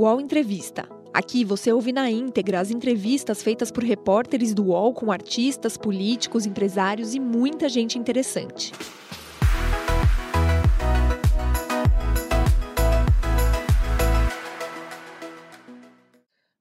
[0.00, 0.88] UOL Entrevista.
[1.12, 6.46] Aqui você ouve na íntegra as entrevistas feitas por repórteres do UOL com artistas, políticos,
[6.46, 8.72] empresários e muita gente interessante.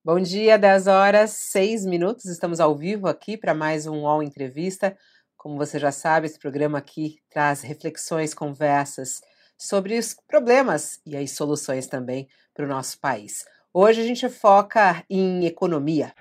[0.03, 2.25] Bom dia, 10 horas, 6 minutos.
[2.25, 4.97] Estamos ao vivo aqui para mais um UOL Entrevista.
[5.37, 9.21] Como você já sabe, esse programa aqui traz reflexões, conversas
[9.57, 12.27] sobre os problemas e as soluções também
[12.59, 13.45] para o nosso país.
[13.73, 16.13] Hoje a gente foca em economia.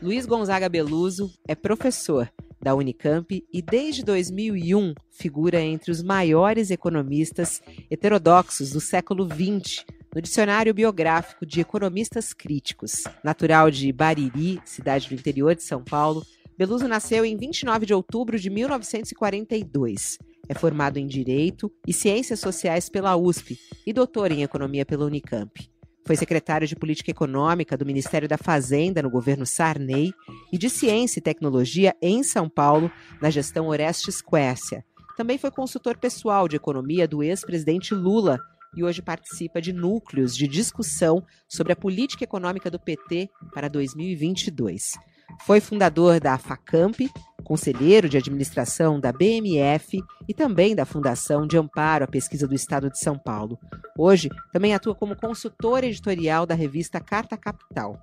[0.00, 7.60] Luiz Gonzaga Beluso é professor da Unicamp e desde 2001 figura entre os maiores economistas
[7.90, 13.04] heterodoxos do século XX no Dicionário Biográfico de Economistas Críticos.
[13.22, 16.24] Natural de Bariri, cidade do interior de São Paulo,
[16.56, 20.16] Beluso nasceu em 29 de outubro de 1942.
[20.50, 25.70] É formado em Direito e Ciências Sociais pela USP e doutor em Economia pela Unicamp.
[26.04, 30.12] Foi secretário de Política Econômica do Ministério da Fazenda no governo Sarney
[30.52, 32.90] e de Ciência e Tecnologia em São Paulo,
[33.22, 34.84] na gestão Orestes Quércia.
[35.16, 38.40] Também foi consultor pessoal de economia do ex-presidente Lula
[38.76, 44.98] e hoje participa de núcleos de discussão sobre a política econômica do PT para 2022.
[45.46, 47.10] Foi fundador da FACAMP,
[47.44, 52.90] conselheiro de administração da BMF e também da Fundação de Amparo à Pesquisa do Estado
[52.90, 53.58] de São Paulo.
[53.98, 57.98] Hoje, também atua como consultor editorial da revista Carta Capital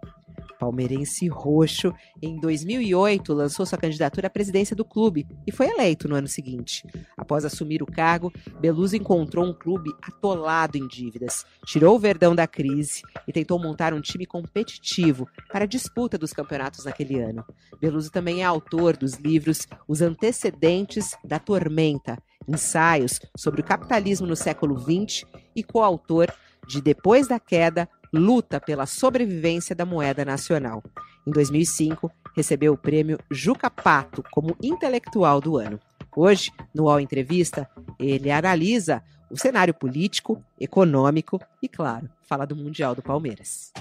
[0.59, 6.15] palmeirense roxo, em 2008 lançou sua candidatura à presidência do clube e foi eleito no
[6.15, 6.83] ano seguinte.
[7.15, 12.47] Após assumir o cargo, Beluso encontrou um clube atolado em dívidas, tirou o Verdão da
[12.47, 17.45] crise e tentou montar um time competitivo para a disputa dos campeonatos naquele ano.
[17.79, 24.35] Beluso também é autor dos livros Os Antecedentes da Tormenta, ensaios sobre o capitalismo no
[24.35, 25.25] século XX
[25.55, 26.31] e coautor
[26.67, 30.83] de Depois da Queda, luta pela sobrevivência da moeda nacional.
[31.25, 35.79] Em 2005, recebeu o prêmio Juca Pato como intelectual do ano.
[36.15, 37.69] Hoje, no UOL Entrevista,
[37.99, 43.71] ele analisa o cenário político, econômico e, claro, fala do Mundial do Palmeiras.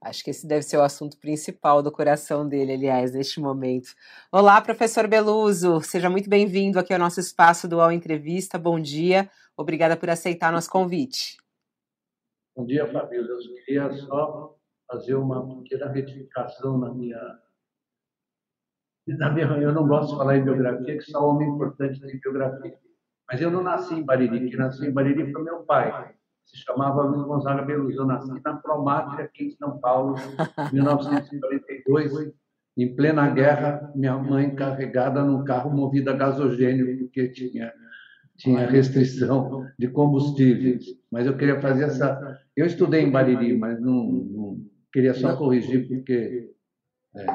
[0.00, 3.90] Acho que esse deve ser o assunto principal do coração dele, aliás, neste momento.
[4.32, 8.58] Olá, professor Beluso, seja muito bem-vindo aqui ao nosso espaço do UOL Entrevista.
[8.58, 11.41] Bom dia, obrigada por aceitar nosso convite.
[12.54, 13.28] Bom dia, Fabíola.
[13.28, 14.54] Eu queria só
[14.86, 17.18] fazer uma pequena retificação na minha.
[19.06, 22.78] Na minha eu não gosto de falar em biografia, que só homem importante tem biografia.
[23.26, 24.50] Mas eu não nasci em Bariri.
[24.50, 26.14] Quem nasceu em Bariri foi meu pai.
[26.44, 27.96] Se chamava Luiz Gonzaga Beluso.
[27.96, 30.16] Eu nasci na Promátria, aqui em São Paulo,
[30.70, 32.34] em 1942.
[32.76, 37.72] Em plena guerra, minha mãe carregada num carro movido a gasogênio, porque tinha
[38.36, 40.84] tinha restrição de combustíveis.
[41.10, 42.38] Mas eu queria fazer essa.
[42.56, 44.60] Eu estudei em Bariri, mas não, não
[44.92, 46.50] queria só corrigir porque
[47.14, 47.26] é,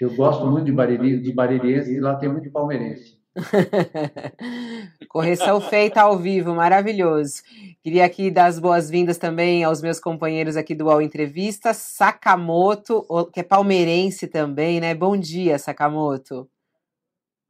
[0.00, 3.22] eu gosto muito de Bariri, dos baririenses e lá tem muito palmeirense.
[5.08, 7.42] Correção feita ao vivo, maravilhoso.
[7.82, 13.40] Queria aqui dar as boas-vindas também aos meus companheiros aqui do UOL Entrevista, Sakamoto, que
[13.40, 14.92] é palmeirense também, né?
[14.94, 16.48] Bom dia, Sakamoto.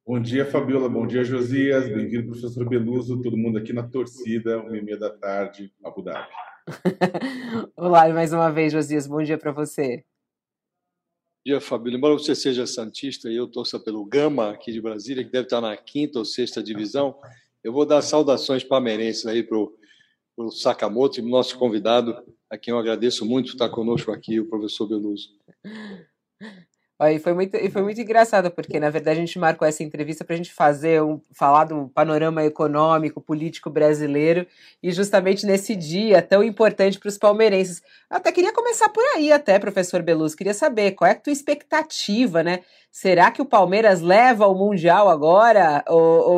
[0.04, 0.88] Bom dia, Fabiola.
[0.88, 1.88] Bom dia, Josias.
[1.88, 3.22] Bem-vindo, professor Beluso.
[3.22, 6.28] Todo mundo aqui na torcida, uma e meia da tarde, Abu Dhabi.
[7.76, 9.06] Olá, mais uma vez, Josias.
[9.06, 9.98] Bom dia para você.
[9.98, 11.96] Bom dia, Fabiola.
[11.96, 15.60] Embora você seja santista e eu torça pelo Gama aqui de Brasília, que deve estar
[15.60, 17.16] na quinta ou sexta divisão,
[17.62, 22.20] eu vou dar saudações palmeirenses aí para o Sakamoto, nosso convidado,
[22.50, 25.28] a quem eu agradeço muito estar conosco aqui, o professor Beluso.
[27.00, 30.24] E foi muito, e foi muito engraçado, porque na verdade a gente marcou essa entrevista
[30.24, 34.46] para a gente fazer um, falar do panorama econômico, político brasileiro,
[34.80, 37.82] e justamente nesse dia tão importante para os palmeirenses.
[38.08, 42.42] Até queria começar por aí, até, professor Belus, queria saber qual é a tua expectativa,
[42.42, 42.60] né?
[42.92, 45.96] Será que o Palmeiras leva ao Mundial agora, ô,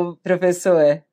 [0.09, 1.03] ô professor?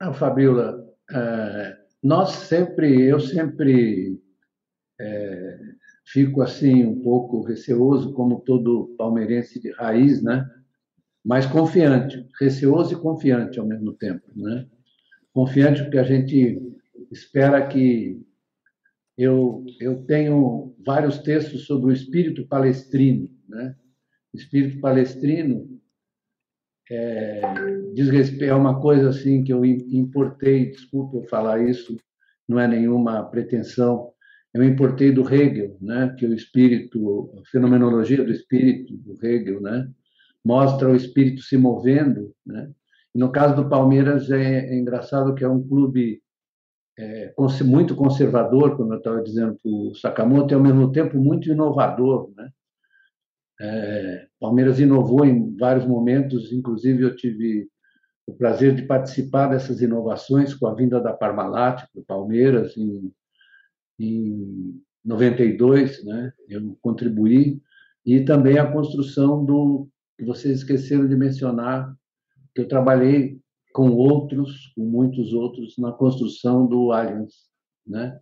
[0.00, 4.20] Não, Fabiola, é, nós sempre, eu sempre.
[5.00, 5.58] É,
[6.12, 10.48] fico assim um pouco receoso, como todo palmeirense de raiz, né?
[11.24, 14.66] Mas confiante, receoso e confiante ao mesmo tempo, né?
[15.32, 16.62] Confiante porque a gente
[17.10, 18.20] espera que
[19.16, 23.76] eu eu tenho vários textos sobre o espírito palestrino, né?
[24.32, 25.78] O espírito palestrino
[26.90, 27.40] é,
[27.92, 31.96] diz respeito a uma coisa assim que eu importei, desculpe eu falar isso,
[32.48, 34.10] não é nenhuma pretensão,
[34.58, 39.88] eu importei do Hegel, né, que o espírito, a fenomenologia do espírito do Hegel, né,
[40.44, 42.70] mostra o espírito se movendo, né?
[43.14, 46.20] E no caso do Palmeiras é, é engraçado que é um clube
[46.98, 47.32] é,
[47.64, 52.30] muito conservador, como eu estava dizendo para o Sakamoto, e ao mesmo tempo muito inovador.
[52.36, 52.50] Né?
[53.60, 57.68] É, Palmeiras inovou em vários momentos, inclusive eu tive
[58.26, 63.10] o prazer de participar dessas inovações com a vinda da Parmalat para o Palmeiras em,
[63.98, 66.32] em 92, né?
[66.48, 67.60] eu contribuí,
[68.04, 71.94] e também a construção do que vocês esqueceram de mencionar,
[72.54, 73.38] que eu trabalhei
[73.72, 77.34] com outros, com muitos outros, na construção do Allianz.
[77.86, 78.18] Né?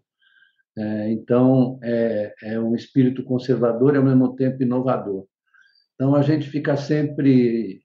[0.76, 5.26] É, então, é, é um espírito conservador e, ao mesmo tempo, inovador.
[5.94, 7.80] Então, a gente fica sempre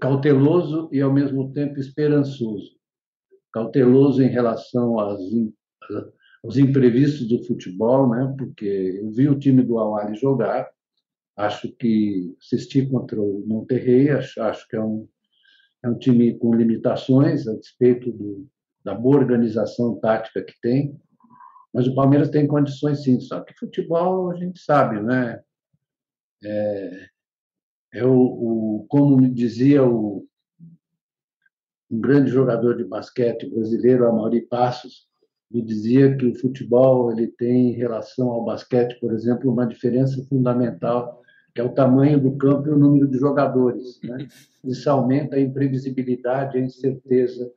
[0.00, 2.72] cauteloso e, ao mesmo tempo, esperançoso.
[3.52, 5.20] Cauteloso em relação às,
[6.44, 8.34] aos imprevistos do futebol, né?
[8.38, 10.70] porque eu vi o time do Awali jogar,
[11.34, 15.08] acho que assisti contra o Monterrey, acho, acho que é um,
[15.82, 18.46] é um time com limitações, a despeito do,
[18.84, 21.00] da boa organização tática que tem,
[21.72, 25.40] mas o Palmeiras tem condições sim, só que futebol a gente sabe, né?
[26.44, 27.06] É,
[27.94, 30.26] é o, o, como dizia o,
[31.90, 35.08] um grande jogador de basquete brasileiro, Amaury Passos,
[35.50, 40.24] me dizia que o futebol ele tem em relação ao basquete, por exemplo, uma diferença
[40.28, 41.22] fundamental
[41.54, 44.00] que é o tamanho do campo e o número de jogadores.
[44.02, 44.26] Né?
[44.64, 47.50] Isso aumenta a imprevisibilidade, a incerteza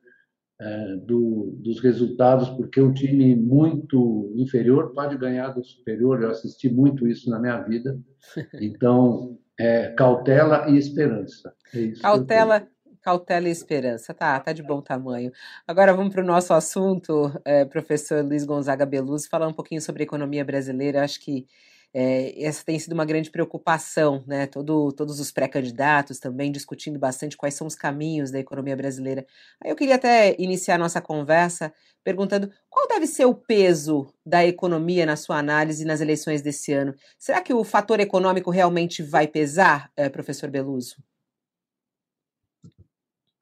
[0.60, 6.22] é, do, dos resultados, porque um time muito inferior pode ganhar do superior.
[6.22, 7.98] Eu assisti muito isso na minha vida.
[8.60, 11.52] Então, é, cautela e esperança.
[11.74, 12.68] É cautela,
[13.02, 14.14] cautela e esperança.
[14.14, 15.32] Tá, tá de bom tamanho.
[15.66, 20.02] Agora vamos para o nosso assunto, é, professor Luiz Gonzaga Beluso, falar um pouquinho sobre
[20.02, 21.04] a economia brasileira.
[21.04, 21.46] Acho que
[21.92, 24.46] é, essa tem sido uma grande preocupação, né?
[24.46, 29.26] Todo, todos os pré-candidatos também discutindo bastante quais são os caminhos da economia brasileira.
[29.62, 31.72] Aí eu queria até iniciar nossa conversa
[32.04, 36.94] perguntando qual deve ser o peso da economia na sua análise nas eleições desse ano.
[37.18, 40.96] Será que o fator econômico realmente vai pesar, é, professor Beluso?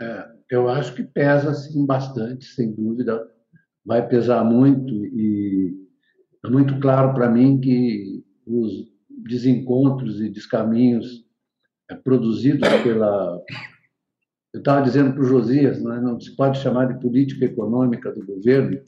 [0.01, 3.27] É, eu acho que pesa sim bastante, sem dúvida,
[3.85, 5.75] vai pesar muito e
[6.45, 11.25] é muito claro para mim que os desencontros e descaminhos
[11.91, 13.41] é, produzidos pela.
[14.53, 16.01] Eu estava dizendo para o Josias, não, é?
[16.01, 18.81] não se pode chamar de política econômica do governo,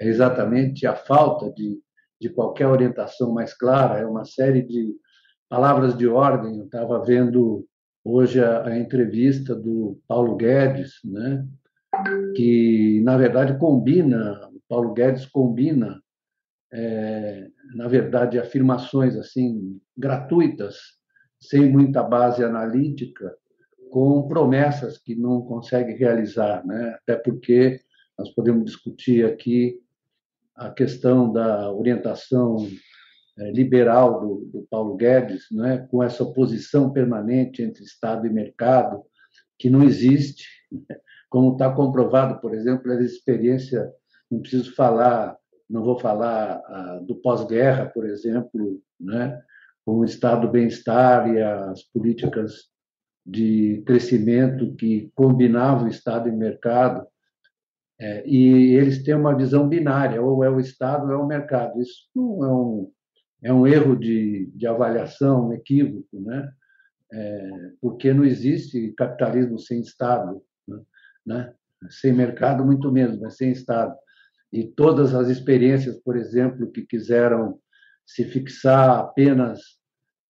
[0.00, 1.78] é exatamente a falta de,
[2.20, 4.94] de qualquer orientação mais clara, é uma série de
[5.48, 6.58] palavras de ordem.
[6.58, 7.66] Eu estava vendo
[8.04, 11.46] hoje a, a entrevista do Paulo Guedes, né?
[12.34, 16.02] que, na verdade, combina, o Paulo Guedes combina
[16.72, 20.76] é, na verdade, afirmações assim gratuitas,
[21.38, 23.36] sem muita base analítica,
[23.90, 26.96] com promessas que não consegue realizar, né?
[27.02, 27.80] Até porque
[28.18, 29.78] nós podemos discutir aqui
[30.54, 32.56] a questão da orientação
[33.36, 35.86] liberal do, do Paulo Guedes, né?
[35.90, 39.02] Com essa oposição permanente entre Estado e mercado
[39.58, 40.46] que não existe,
[41.30, 43.90] como está comprovado, por exemplo, a experiência,
[44.30, 45.36] não preciso falar
[45.72, 46.60] não vou falar
[47.06, 49.40] do pós-guerra, por exemplo, né,
[49.84, 52.70] com o estado do bem-estar e as políticas
[53.24, 57.06] de crescimento que combinavam Estado e mercado,
[57.98, 61.80] é, e eles têm uma visão binária, ou é o Estado ou é o mercado.
[61.80, 62.90] Isso não é um,
[63.42, 66.50] é um erro de, de avaliação, um equívoco, né?
[67.12, 70.42] É, porque não existe capitalismo sem Estado,
[71.26, 71.52] né?
[71.90, 73.94] sem mercado, muito menos, mas sem Estado
[74.52, 77.58] e todas as experiências, por exemplo, que quiseram
[78.04, 79.60] se fixar apenas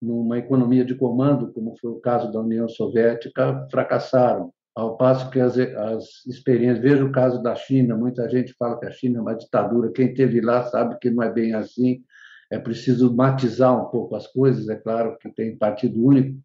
[0.01, 4.53] numa economia de comando, como foi o caso da União Soviética, fracassaram.
[4.75, 8.87] Ao passo que as, as experiências, veja o caso da China, muita gente fala que
[8.87, 12.03] a China é uma ditadura, quem esteve lá sabe que não é bem assim,
[12.53, 16.39] é preciso matizar um pouco as coisas, é claro que tem partido único,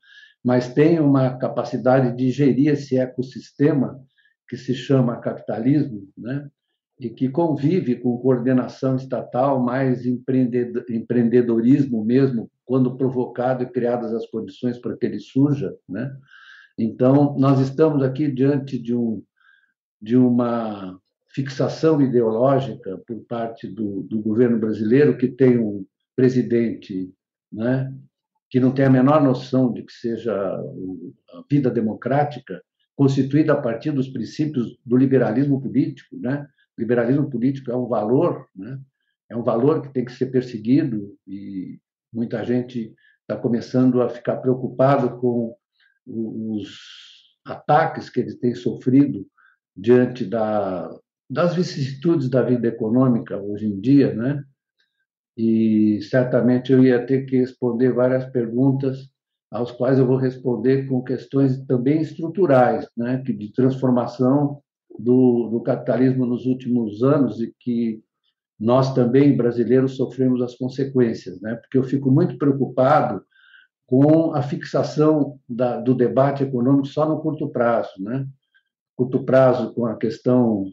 [0.43, 3.99] mas tem uma capacidade de gerir esse ecossistema
[4.47, 6.49] que se chama capitalismo, né?
[6.99, 14.79] e que convive com coordenação estatal, mais empreendedorismo mesmo, quando provocado e criadas as condições
[14.79, 16.15] para que ele surja, né?
[16.77, 19.21] Então, nós estamos aqui diante de um
[19.99, 20.99] de uma
[21.29, 25.85] fixação ideológica por parte do, do governo brasileiro que tem um
[26.17, 27.13] presidente,
[27.53, 27.93] né,
[28.49, 32.61] que não tem a menor noção de que seja a vida democrática
[32.95, 36.47] constituída a partir dos princípios do liberalismo político, né?
[36.77, 38.79] liberalismo político é um valor, né?
[39.29, 41.79] é um valor que tem que ser perseguido e
[42.11, 45.55] muita gente está começando a ficar preocupado com
[46.07, 46.79] os
[47.45, 49.25] ataques que ele tem sofrido
[49.75, 50.89] diante da
[51.29, 54.41] das vicissitudes da vida econômica hoje em dia, né?
[55.37, 59.09] E certamente eu ia ter que responder várias perguntas
[59.51, 64.61] aos quais eu vou responder com questões também estruturais, né, que de transformação
[64.97, 68.01] do, do capitalismo nos últimos anos e que
[68.59, 71.55] nós também brasileiros sofremos as consequências, né?
[71.55, 73.23] Porque eu fico muito preocupado
[73.85, 78.27] com a fixação da, do debate econômico só no curto prazo, né?
[78.95, 80.65] Curto prazo com a questão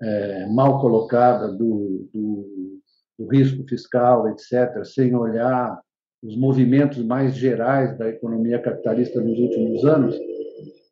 [0.00, 2.81] é, mal colocada do, do,
[3.18, 5.80] do risco fiscal, etc., sem olhar
[6.22, 10.16] os movimentos mais gerais da economia capitalista nos últimos anos,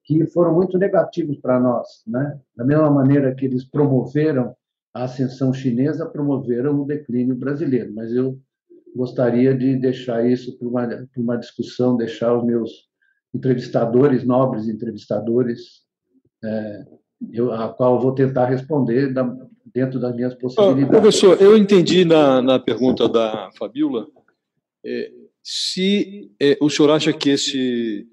[0.04, 2.38] que foram muito negativos para nós, né?
[2.56, 4.54] Da mesma maneira que eles promoveram
[4.92, 7.92] a ascensão chinesa, promoveram o declínio brasileiro.
[7.94, 8.36] Mas eu
[8.94, 12.90] gostaria de deixar isso para uma, para uma discussão, deixar os meus
[13.32, 15.82] entrevistadores, nobres entrevistadores,
[16.42, 16.84] é,
[17.32, 19.24] eu, a qual eu vou tentar responder da,
[19.64, 20.84] dentro das minhas possibilidades.
[20.84, 24.06] Ah, professor, eu entendi na, na pergunta da Fabiola
[24.84, 25.12] é,
[25.42, 28.06] se é, o senhor acha que esse,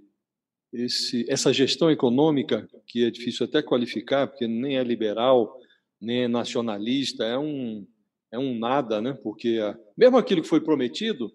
[0.74, 5.58] esse, essa gestão econômica, que é difícil até qualificar, porque nem é liberal,
[6.00, 7.86] nem é nacionalista, é um,
[8.32, 9.14] é um nada, né?
[9.24, 11.32] porque a, mesmo aquilo que foi prometido,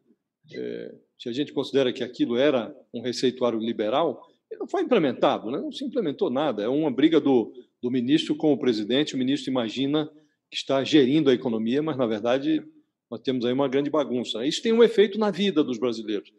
[0.54, 5.50] é, se a gente considera que aquilo era um receituário liberal, ele não foi implementado,
[5.50, 5.58] né?
[5.58, 6.62] não se implementou nada.
[6.62, 7.52] É uma briga do,
[7.82, 9.14] do ministro com o presidente.
[9.14, 10.08] O ministro imagina
[10.50, 12.62] que está gerindo a economia, mas, na verdade,
[13.10, 14.46] nós temos aí uma grande bagunça.
[14.46, 16.32] Isso tem um efeito na vida dos brasileiros.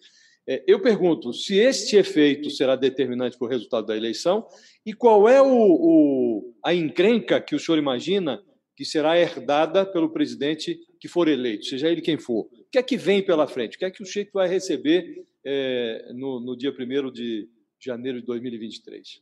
[0.47, 4.45] É, eu pergunto se este efeito será determinante para o resultado da eleição
[4.85, 8.43] e qual é o, o, a encrenca que o senhor imagina
[8.75, 12.41] que será herdada pelo presidente que for eleito, seja ele quem for.
[12.41, 13.75] O que é que vem pela frente?
[13.75, 17.47] O que é que o Chico vai receber é, no, no dia 1 de
[17.79, 19.21] janeiro de 2023?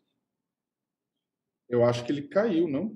[1.72, 2.94] Eu acho que ele caiu, não?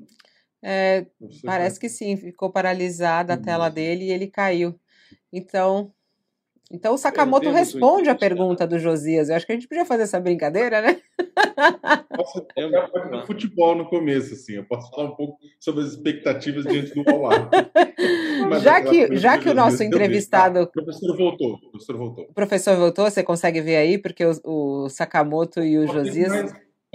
[0.62, 1.06] É,
[1.44, 4.78] parece que sim, ficou paralisada a tela dele e ele caiu.
[5.32, 5.94] Então,
[6.72, 9.30] então o Sakamoto responde a pergunta do Josias.
[9.30, 11.00] Eu acho que a gente podia fazer essa brincadeira, né?
[12.16, 12.46] Posso
[12.92, 14.54] falar futebol no começo, assim.
[14.54, 17.48] Eu posso falar um pouco sobre as expectativas diante do Olar.
[18.62, 20.64] já que, já que o nosso entrevistado.
[20.64, 21.54] O professor voltou.
[21.54, 22.24] O professor voltou.
[22.26, 26.52] O professor voltou, você consegue ver aí, porque o, o Sakamoto e o Josias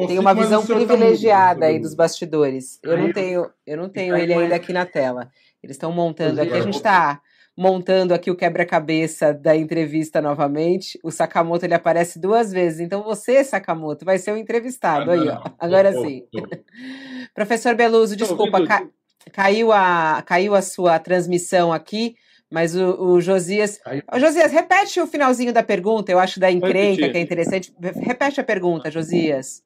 [0.06, 2.78] têm uma visão tá privilegiada aí dos bastidores.
[2.82, 5.30] Eu não tenho, eu não tenho ele ainda aqui na tela.
[5.62, 6.52] Eles estão montando aqui.
[6.52, 7.20] A gente está
[7.56, 10.98] montando aqui o quebra-cabeça da entrevista novamente.
[11.04, 12.80] O Sakamoto ele aparece duas vezes.
[12.80, 15.42] Então você, Sakamoto, vai ser o entrevistado ah, aí, ó.
[15.58, 16.24] Agora sim.
[17.34, 18.86] Professor Beluso, desculpa, ca
[19.32, 22.14] caiu a caiu a sua transmissão aqui.
[22.50, 23.78] Mas o, o Josias.
[24.12, 27.72] Ô, Josias, repete o finalzinho da pergunta, eu acho da encrenca, que é interessante.
[27.80, 29.62] Repete a pergunta, Josias.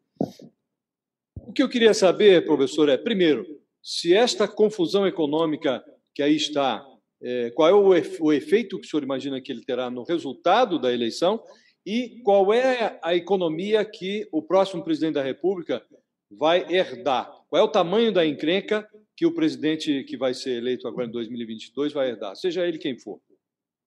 [1.47, 3.47] O que eu queria saber, professor, é, primeiro,
[3.83, 6.85] se esta confusão econômica que aí está
[7.27, 7.73] é, qual é
[8.21, 11.43] o, efeito que o senhor imagina que ele terá no resultado da eleição
[11.87, 15.83] e qual é a economia que o próximo presidente da República
[16.31, 17.33] vai herdar?
[17.49, 21.11] Qual é o tamanho da encrenca que o presidente que vai ser eleito agora em
[21.11, 23.19] 2022 vai herdar, seja ele quem for?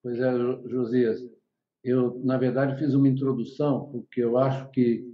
[0.02, 0.32] Pois é,
[0.68, 1.24] Josias.
[1.84, 5.06] Eu, na verdade, fiz uma introdução, porque eu acho que,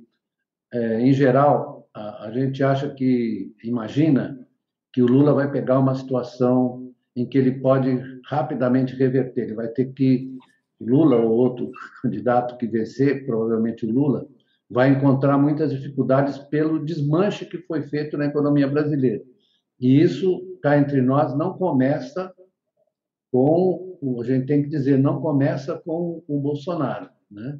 [0.73, 4.39] é, em geral, a, a gente acha que, imagina,
[4.91, 9.43] que o Lula vai pegar uma situação em que ele pode rapidamente reverter.
[9.43, 10.35] Ele vai ter que
[10.81, 14.27] Lula ou outro candidato que vencer, provavelmente Lula,
[14.69, 19.23] vai encontrar muitas dificuldades pelo desmanche que foi feito na economia brasileira.
[19.79, 22.33] E isso, cá entre nós, não começa
[23.31, 27.09] com, a gente tem que dizer, não começa com o Bolsonaro.
[27.29, 27.59] Né?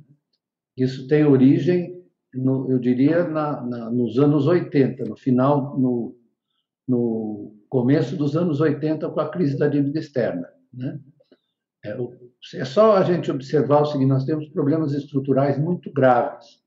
[0.75, 2.02] Isso tem origem,
[2.33, 6.15] no, eu diria, na, na, nos anos 80, no final, no,
[6.87, 10.47] no começo dos anos 80 com a crise da dívida externa.
[10.73, 10.99] Né?
[11.85, 11.97] É,
[12.55, 16.61] é só a gente observar o seguinte: nós temos problemas estruturais muito graves.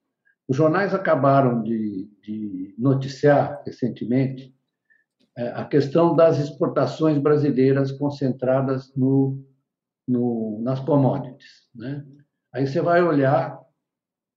[0.48, 4.54] Os jornais acabaram de, de noticiar recentemente
[5.36, 9.44] é, a questão das exportações brasileiras concentradas no,
[10.06, 11.68] no, nas commodities.
[11.74, 12.04] Né?
[12.52, 13.60] Aí você vai olhar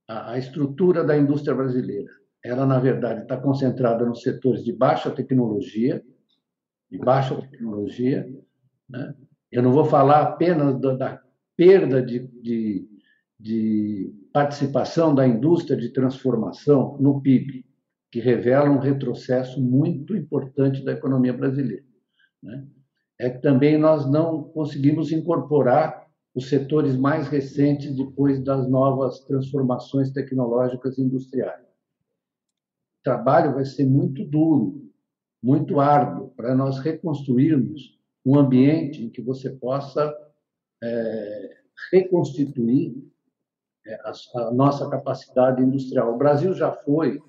[0.10, 2.12] a, a estrutura da indústria brasileira.
[2.44, 6.04] Ela, na verdade, está concentrada nos setores de baixa tecnologia,
[6.90, 8.28] de baixa tecnologia.
[8.90, 9.14] Né?
[9.52, 11.22] Eu não vou falar apenas da, da
[11.56, 12.88] perda de, de,
[13.40, 17.66] de, participação da indústria de transformação no PIB,
[18.12, 21.84] que revela um retrocesso muito importante da economia brasileira.
[22.42, 22.66] Né?
[23.20, 25.99] É que também nós não conseguimos incorporar
[26.36, 31.66] os setores mais recentes depois das novas transformações tecnológicas industriais.
[33.00, 34.90] O trabalho vai ser muito duro
[35.42, 40.14] muito árduo para nós reconstruirmos um ambiente em que você possa
[40.84, 41.58] é,
[41.92, 42.96] reconstituir
[43.86, 46.14] é, a, a, nossa capacidade industrial.
[46.14, 47.20] O Brasil já foi,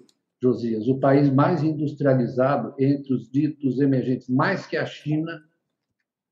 [0.42, 5.40] Josias, o país mais industrializado entre os ditos emergentes, mais que a China.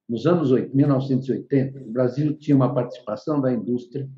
[0.08, 4.08] Nos anos 1980, o Brasil tinha uma participação da indústria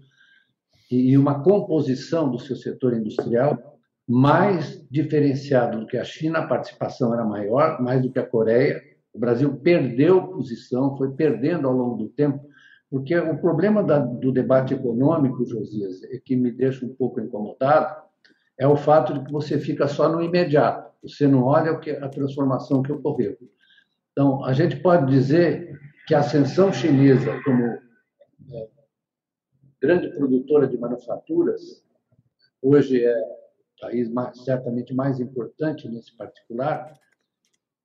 [0.90, 3.59] e uma composição do seu setor industrial
[4.09, 8.80] mais diferenciado do que a China, a participação era maior, mais do que a Coreia.
[9.12, 12.40] O Brasil perdeu posição, foi perdendo ao longo do tempo,
[12.90, 18.02] porque o problema da, do debate econômico, Josias, é que me deixa um pouco incomodado,
[18.59, 21.90] é o fato de que você fica só no imediato, você não olha o que
[21.90, 23.37] a transformação que ocorreu.
[24.12, 28.69] Então, a gente pode dizer que a ascensão chinesa como é,
[29.81, 31.85] grande produtora de manufaturas,
[32.61, 36.93] hoje é o país mais, certamente mais importante nesse particular,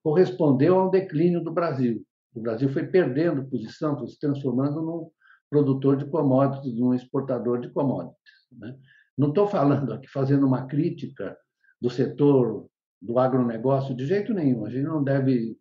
[0.03, 2.05] correspondeu a um declínio do Brasil.
[2.33, 5.09] O Brasil foi perdendo posição, foi se transformando num
[5.49, 8.15] produtor de commodities, num exportador de commodities.
[8.51, 8.77] Né?
[9.17, 11.37] Não estou falando aqui, fazendo uma crítica
[11.79, 12.67] do setor
[13.01, 14.65] do agronegócio de jeito nenhum.
[14.65, 15.57] A gente não deve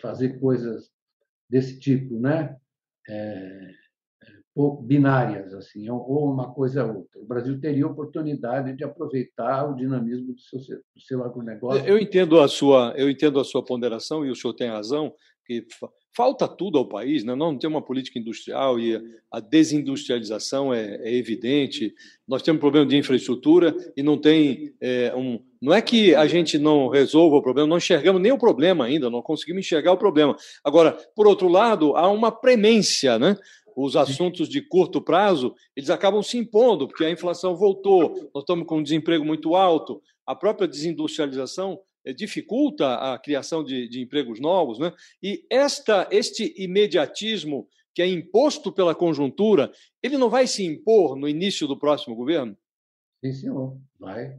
[0.00, 0.90] fazer coisas
[1.48, 2.56] desse tipo, né?
[3.08, 3.70] É,
[4.54, 7.20] pouco binárias, assim, ou uma coisa ou outra.
[7.20, 11.84] O Brasil teria oportunidade de aproveitar o dinamismo do seu, do seu agronegócio.
[11.86, 15.14] Eu entendo a sua, eu entendo a sua ponderação e o senhor tem razão
[15.46, 15.66] que
[16.14, 17.34] falta tudo ao país, né?
[17.34, 19.00] não tem uma política industrial e
[19.30, 21.94] a desindustrialização é, é evidente.
[22.28, 25.40] Nós temos um problema de infraestrutura e não tem é, um.
[25.60, 29.08] Não é que a gente não resolva o problema, não enxergamos nem o problema ainda,
[29.08, 30.36] não conseguimos enxergar o problema.
[30.62, 33.36] Agora, por outro lado, há uma premência, né?
[33.74, 38.66] os assuntos de curto prazo, eles acabam se impondo, porque a inflação voltou, nós estamos
[38.66, 41.80] com um desemprego muito alto, a própria desindustrialização
[42.16, 44.92] dificulta a criação de, de empregos novos, né?
[45.22, 49.70] E esta, este imediatismo que é imposto pela conjuntura,
[50.02, 52.56] ele não vai se impor no início do próximo governo?
[53.22, 54.38] Sim, senhor, vai.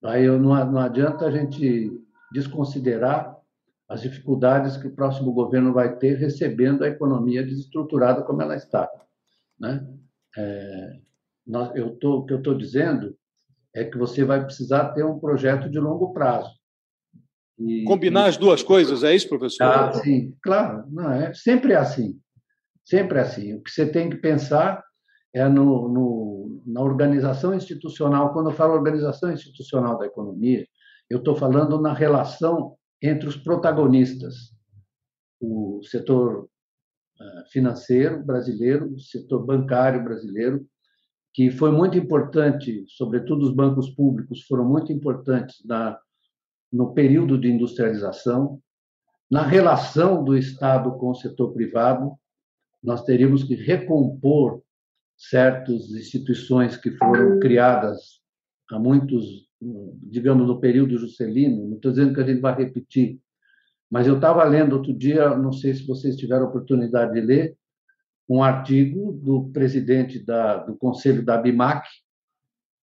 [0.00, 1.90] Vai, não, não adianta a gente
[2.32, 3.36] desconsiderar
[3.88, 8.90] as dificuldades que o próximo governo vai ter recebendo a economia desestruturada como ela está.
[9.58, 9.86] Né?
[10.36, 11.00] É,
[11.46, 13.16] nós, eu tô, o que eu estou dizendo
[13.74, 16.55] é que você vai precisar ter um projeto de longo prazo.
[17.58, 18.28] E, Combinar e...
[18.28, 19.64] as duas coisas, é isso, professor?
[19.64, 20.84] Ah, sim, claro.
[20.90, 22.18] Não, é, sempre assim.
[22.84, 23.54] Sempre assim.
[23.54, 24.82] O que você tem que pensar
[25.34, 28.32] é no, no, na organização institucional.
[28.32, 30.66] Quando eu falo organização institucional da economia,
[31.10, 34.54] eu estou falando na relação entre os protagonistas,
[35.40, 36.48] o setor
[37.20, 40.66] ah, financeiro brasileiro, o setor bancário brasileiro,
[41.34, 45.98] que foi muito importante, sobretudo os bancos públicos foram muito importantes na,
[46.76, 48.60] no período de industrialização,
[49.30, 52.12] na relação do Estado com o setor privado,
[52.82, 54.62] nós teríamos que recompor
[55.16, 58.20] certas instituições que foram criadas
[58.70, 59.46] há muitos
[60.02, 63.18] digamos, no período juscelino, não estou dizendo que a gente vai repetir,
[63.90, 67.56] mas eu estava lendo outro dia, não sei se vocês tiveram oportunidade de ler,
[68.28, 71.86] um artigo do presidente da, do Conselho da BIMAC,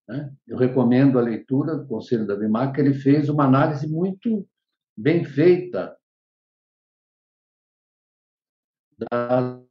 [0.08, 0.32] né?
[0.46, 4.46] eu recomendo a leitura do Conselho da BIMAC, ele fez uma análise muito
[4.96, 5.96] bem feita
[9.10, 9.64] das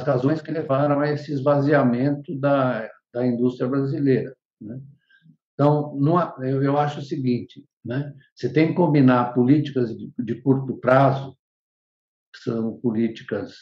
[0.00, 4.36] razões que levaram a esse esvaziamento da, da indústria brasileira.
[4.60, 4.80] Né?
[5.54, 5.98] Então,
[6.62, 8.14] eu acho o seguinte: né?
[8.34, 11.36] você tem que combinar políticas de, de curto prazo,
[12.32, 13.54] que são políticas,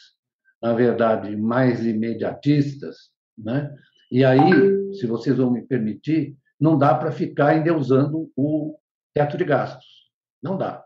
[0.61, 3.73] na verdade, mais imediatistas, né?
[4.11, 8.77] E aí, se vocês vão me permitir, não dá para ficar endeusando o
[9.13, 10.11] teto de gastos.
[10.41, 10.83] Não dá.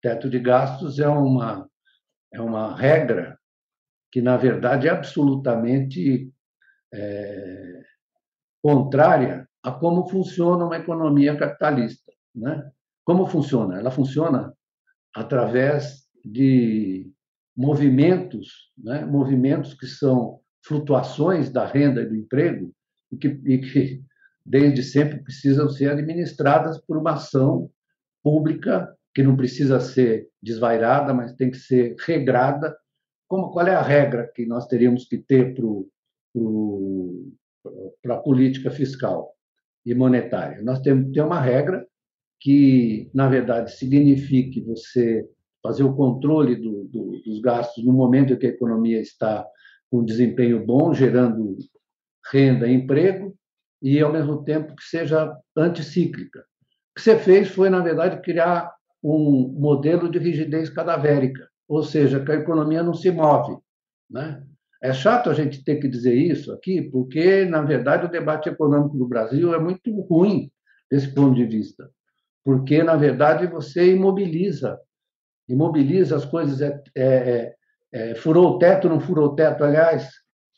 [0.00, 1.68] Teto de gastos é uma,
[2.32, 3.38] é uma regra
[4.10, 6.32] que, na verdade, é absolutamente
[6.92, 7.82] é,
[8.62, 12.12] contrária a como funciona uma economia capitalista.
[12.34, 12.70] Né?
[13.04, 13.78] Como funciona?
[13.78, 14.52] Ela funciona
[15.14, 17.10] através de
[17.56, 19.04] movimentos, né?
[19.04, 22.72] movimentos que são flutuações da renda e do emprego,
[23.10, 24.02] e que, e que
[24.44, 27.70] desde sempre precisam ser administradas por uma ação
[28.22, 32.76] pública que não precisa ser desvairada, mas tem que ser regrada.
[33.28, 35.54] Como, qual é a regra que nós teríamos que ter
[38.02, 39.32] para a política fiscal?
[39.84, 40.62] e monetária.
[40.62, 41.86] Nós temos que ter uma regra
[42.40, 45.28] que, na verdade, signifique você
[45.62, 49.46] fazer o controle do, do, dos gastos no momento em que a economia está
[49.92, 51.54] com desempenho bom, gerando
[52.32, 53.36] renda e emprego,
[53.82, 56.38] e, ao mesmo tempo, que seja anticíclica.
[56.40, 58.72] O que você fez foi, na verdade, criar
[59.04, 63.58] um modelo de rigidez cadavérica, ou seja, que a economia não se move.
[64.08, 64.42] Né?
[64.82, 68.96] É chato a gente ter que dizer isso aqui, porque, na verdade, o debate econômico
[68.96, 70.50] do Brasil é muito ruim
[70.90, 71.90] desse ponto de vista,
[72.42, 74.80] porque, na verdade, você imobiliza,
[75.46, 77.54] imobiliza as coisas, é, é,
[77.92, 80.08] é, furou o teto, não furou o teto, aliás,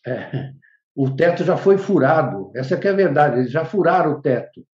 [0.07, 0.51] é,
[0.95, 4.65] o teto já foi furado, essa é a verdade, eles já furaram o teto,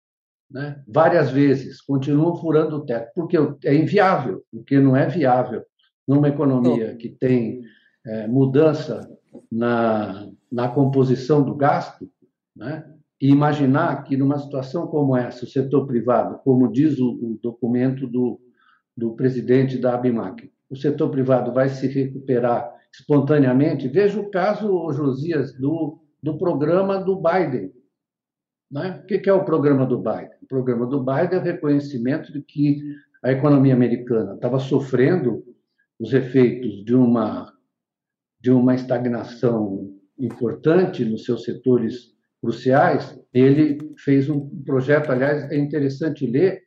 [0.51, 0.83] né?
[0.87, 5.65] várias vezes, continuam furando o teto, porque é inviável, porque não é viável
[6.07, 7.63] numa economia que tem
[8.05, 9.09] é, mudança
[9.51, 12.11] na, na composição do gasto,
[12.55, 12.85] né?
[13.21, 18.07] e imaginar que numa situação como essa, o setor privado, como diz o, o documento
[18.07, 18.41] do,
[18.97, 23.89] do presidente da ABMAC, o setor privado vai se recuperar espontaneamente.
[23.89, 27.73] Veja o caso, Josias, do, do programa do Biden.
[28.71, 29.03] Né?
[29.03, 30.31] O que é o programa do Biden?
[30.43, 32.81] O programa do Biden é o reconhecimento de que
[33.23, 35.45] a economia americana estava sofrendo
[35.99, 37.53] os efeitos de uma
[38.41, 46.27] de uma estagnação importante nos seus setores cruciais, ele fez um projeto, aliás, é interessante
[46.27, 46.63] ler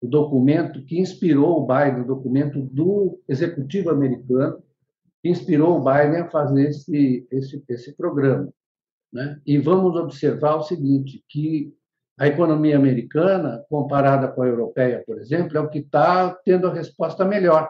[0.00, 4.62] o documento que inspirou o Biden, o documento do executivo americano,
[5.22, 8.48] que inspirou o Biden a fazer esse, esse, esse programa.
[9.12, 9.40] Né?
[9.44, 11.74] E vamos observar o seguinte, que
[12.18, 16.72] a economia americana, comparada com a europeia, por exemplo, é o que está tendo a
[16.72, 17.68] resposta melhor.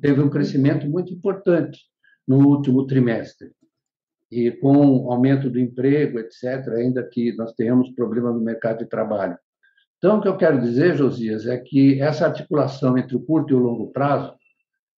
[0.00, 1.80] teve um crescimento muito importante
[2.26, 3.50] no último trimestre.
[4.30, 8.86] E com o aumento do emprego, etc., ainda que nós tenhamos problema no mercado de
[8.86, 9.36] trabalho.
[9.98, 13.56] Então, o que eu quero dizer, Josias, é que essa articulação entre o curto e
[13.56, 14.34] o longo prazo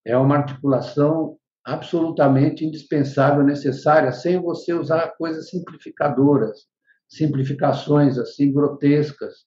[0.06, 6.66] é uma articulação absolutamente indispensável, necessária, sem você usar coisas simplificadoras,
[7.08, 9.46] simplificações assim grotescas,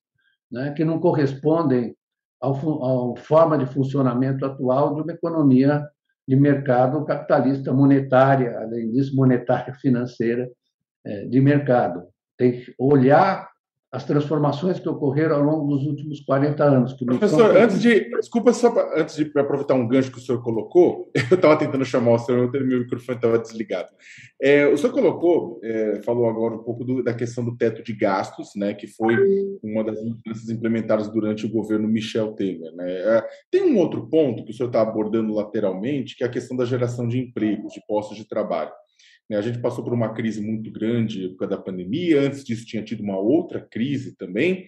[0.51, 1.97] né, que não correspondem
[2.43, 2.53] à
[3.23, 5.87] forma de funcionamento atual de uma economia
[6.29, 10.49] de mercado capitalista monetária, além disso, monetária financeira
[11.05, 12.05] é, de mercado.
[12.37, 13.50] Tem que olhar
[13.93, 16.93] as transformações que ocorreram ao longo dos últimos 40 anos.
[16.93, 18.09] Professor, antes de.
[18.11, 21.85] Desculpa, só pra, antes de aproveitar um gancho que o senhor colocou, eu estava tentando
[21.85, 23.89] chamar o senhor, meu microfone estava desligado.
[24.41, 27.93] É, o senhor colocou, é, falou agora um pouco do, da questão do teto de
[27.93, 29.17] gastos, né, que foi
[29.61, 32.73] uma das mudanças implementadas durante o governo Michel Temer.
[32.73, 32.93] Né?
[32.93, 36.57] É, tem um outro ponto que o senhor está abordando lateralmente, que é a questão
[36.57, 38.71] da geração de empregos, de postos de trabalho.
[39.31, 42.67] Né, a gente passou por uma crise muito grande por causa da pandemia, antes disso
[42.67, 44.67] tinha tido uma outra crise também.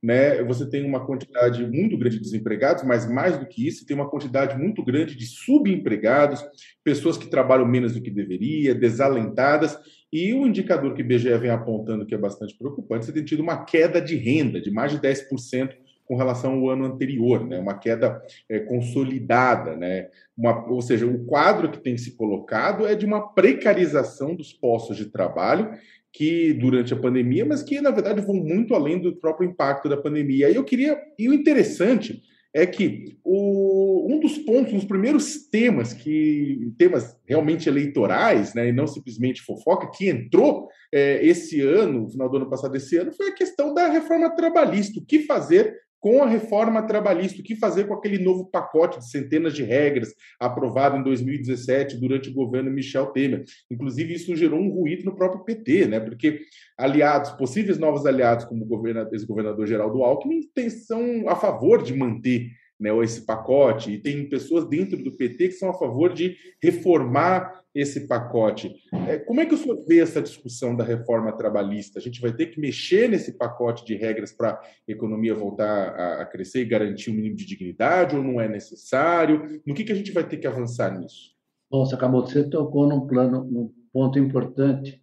[0.00, 0.40] Né?
[0.44, 4.08] Você tem uma quantidade muito grande de desempregados, mas mais do que isso, tem uma
[4.08, 6.44] quantidade muito grande de subempregados,
[6.84, 9.76] pessoas que trabalham menos do que deveria, desalentadas,
[10.12, 13.42] e o indicador que o IBGE vem apontando, que é bastante preocupante, você tem tido
[13.42, 15.74] uma queda de renda de mais de 10%
[16.04, 17.58] com relação ao ano anterior, né?
[17.58, 19.76] uma queda é, consolidada.
[19.76, 20.08] Né?
[20.36, 24.96] Uma, ou seja, o quadro que tem se colocado é de uma precarização dos postos
[24.96, 25.70] de trabalho
[26.12, 29.96] que durante a pandemia, mas que na verdade vão muito além do próprio impacto da
[29.96, 30.48] pandemia.
[30.48, 32.22] E eu queria, e o interessante
[32.54, 38.68] é que o, um dos pontos, um dos primeiros temas que temas realmente eleitorais, né,
[38.68, 42.96] e não simplesmente fofoca, que entrou é, esse ano, no final do ano passado, esse
[42.96, 45.00] ano, foi a questão da reforma trabalhista.
[45.00, 49.08] O que fazer com a reforma trabalhista, o que fazer com aquele novo pacote de
[49.08, 53.42] centenas de regras aprovado em 2017 durante o governo Michel Temer.
[53.70, 55.98] Inclusive, isso gerou um ruído no próprio PT, né?
[55.98, 56.40] porque
[56.76, 58.68] aliados, possíveis novos aliados, como o
[59.14, 62.50] ex-governador Geraldo Alckmin, são a favor de manter
[62.84, 67.64] né, esse pacote, e tem pessoas dentro do PT que são a favor de reformar
[67.74, 68.74] esse pacote.
[69.08, 71.98] É, como é que o senhor vê essa discussão da reforma trabalhista?
[71.98, 76.26] A gente vai ter que mexer nesse pacote de regras para a economia voltar a,
[76.26, 79.60] crescer e garantir um mínimo de dignidade, ou não é necessário?
[79.66, 81.34] No que, que a gente vai ter que avançar nisso?
[81.72, 85.02] Nossa, acabou, você tocou num plano, num ponto importante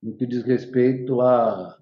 [0.00, 1.78] no que diz respeito à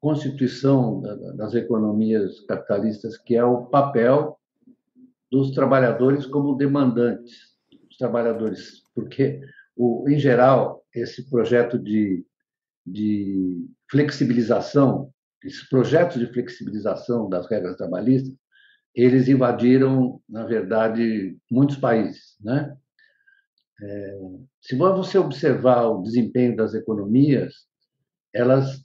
[0.00, 1.00] constituição
[1.36, 4.38] das economias capitalistas, que é o papel
[5.30, 7.48] dos trabalhadores como demandantes
[7.98, 9.40] trabalhadores, porque,
[9.76, 12.24] o, em geral, esse projeto de,
[12.86, 15.12] de flexibilização,
[15.44, 18.32] esses projetos de flexibilização das regras trabalhistas,
[18.94, 22.74] eles invadiram, na verdade, muitos países, né?
[23.80, 24.18] É,
[24.60, 27.54] se você observar o desempenho das economias,
[28.32, 28.84] elas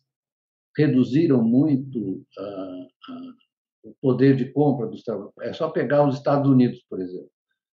[0.77, 3.33] reduziram muito a, a,
[3.83, 5.49] o poder de compra dos trabalhadores.
[5.49, 7.29] É só pegar os Estados Unidos, por exemplo.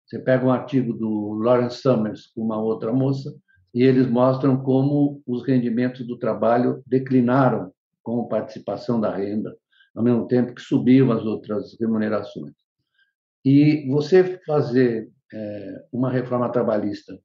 [0.06, 3.32] Você pega um artigo do Lawrence Summers com uma outra moça
[3.72, 9.56] e eles mostram como os rendimentos do trabalho declinaram com participação da renda
[9.94, 12.54] ao mesmo tempo que subiam as outras remunerações.
[13.44, 17.18] E você fazer é, uma reforma trabalhista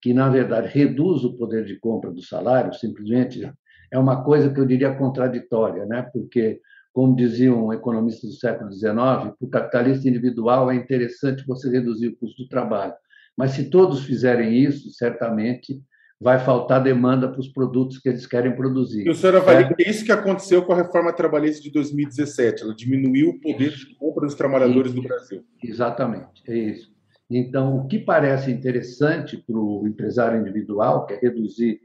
[0.00, 3.50] que, na verdade, reduz o poder de compra do salário, simplesmente
[3.90, 6.08] é uma coisa que eu diria contraditória, né?
[6.12, 6.60] porque,
[6.92, 12.08] como diziam um economistas do século XIX, para o capitalista individual é interessante você reduzir
[12.08, 12.94] o custo do trabalho.
[13.36, 15.82] Mas se todos fizerem isso, certamente
[16.20, 19.06] vai faltar demanda para os produtos que eles querem produzir.
[19.06, 22.62] E o senhor avalia que é isso que aconteceu com a reforma trabalhista de 2017,
[22.62, 25.42] ela diminuiu o poder de compra dos trabalhadores do Brasil.
[25.64, 26.92] Exatamente, é isso.
[27.30, 31.80] Então, o que parece interessante para o empresário individual, que é reduzir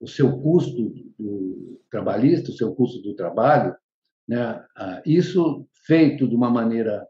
[0.00, 3.74] o seu custo do trabalhista, o seu custo do trabalho,
[4.26, 4.64] né?
[4.76, 7.06] Ah, isso feito de uma maneira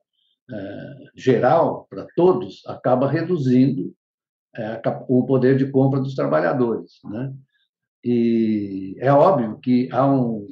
[0.50, 3.92] eh, geral para todos acaba reduzindo
[4.56, 7.00] é, o poder de compra dos trabalhadores.
[7.04, 7.34] Né?
[8.04, 10.48] E é óbvio que há um.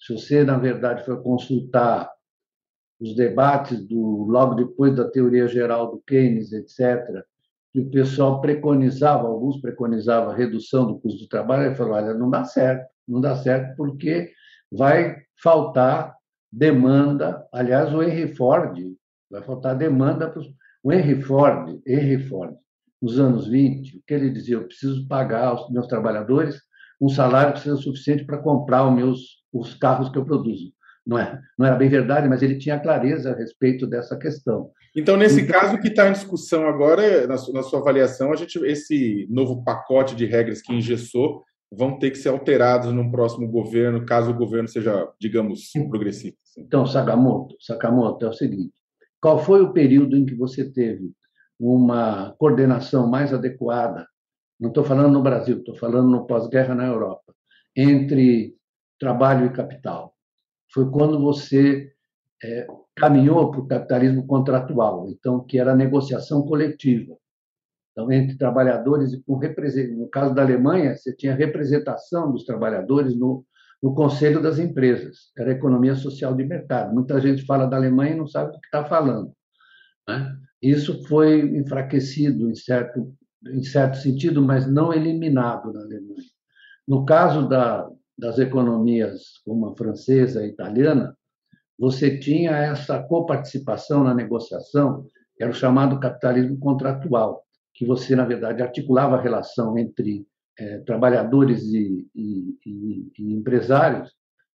[0.00, 2.10] Se você, na verdade, for consultar
[3.00, 7.24] os debates do logo depois da teoria geral do Keynes, etc.,
[7.78, 12.14] que o pessoal preconizava, alguns preconizavam a redução do custo do trabalho, ele falou: olha,
[12.14, 14.32] não dá certo, não dá certo porque
[14.72, 16.14] vai faltar
[16.52, 17.46] demanda.
[17.52, 18.76] Aliás, o Henry Ford
[19.30, 20.48] vai faltar demanda para os.
[20.82, 22.54] O Henry Ford, Henry Ford
[23.02, 24.56] nos anos 20, o que ele dizia?
[24.56, 26.60] Eu preciso pagar aos meus trabalhadores
[27.00, 30.72] um salário que seja suficiente para comprar os meus os carros que eu produzo.
[31.08, 34.70] Não, é, não era bem verdade, mas ele tinha clareza a respeito dessa questão.
[34.94, 38.30] Então, nesse então, caso, o que está em discussão agora, na sua, na sua avaliação,
[38.30, 41.42] a gente, esse novo pacote de regras que engessou
[41.72, 46.38] vão ter que ser alterados no próximo governo, caso o governo seja, digamos, progressista.
[46.58, 48.74] Então, Sakamoto, Sakamoto, é o seguinte:
[49.18, 51.10] qual foi o período em que você teve
[51.58, 54.06] uma coordenação mais adequada,
[54.60, 57.34] não estou falando no Brasil, estou falando no pós-guerra na Europa,
[57.74, 58.54] entre
[58.98, 60.14] trabalho e capital.
[60.78, 61.90] Foi quando você
[62.40, 62.64] é,
[62.94, 67.16] caminhou para o capitalismo contratual, então que era a negociação coletiva.
[67.90, 69.40] Então, entre trabalhadores e com
[69.96, 73.44] no caso da Alemanha, você tinha representação dos trabalhadores no,
[73.82, 76.94] no conselho das empresas, era a economia social de mercado.
[76.94, 79.32] Muita gente fala da Alemanha e não sabe do que está falando.
[80.08, 80.32] Né?
[80.62, 83.12] Isso foi enfraquecido em certo,
[83.48, 86.22] em certo sentido, mas não eliminado na Alemanha.
[86.86, 91.16] No caso da, das economias como a francesa e a italiana,
[91.78, 95.06] você tinha essa coparticipação na negociação,
[95.40, 100.26] era o chamado capitalismo contratual, que você, na verdade, articulava a relação entre
[100.58, 104.12] é, trabalhadores e, e, e, e empresários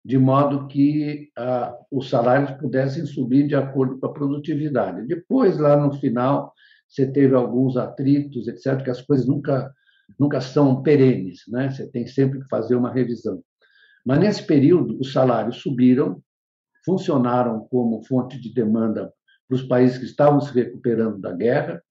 [0.04, 5.06] de modo que ah, os salários pudessem subir de acordo com a produtividade.
[5.06, 6.54] Depois, lá no final,
[6.88, 9.72] você teve alguns atritos, etc., que as coisas nunca,
[10.18, 11.70] nunca são perenes, né?
[11.70, 13.44] você tem sempre que fazer uma revisão.
[14.06, 16.22] Mas, nesse período, os salários subiram,
[16.86, 19.12] funcionaram como fonte de demanda
[19.48, 21.82] para os países que estavam se recuperando da guerra.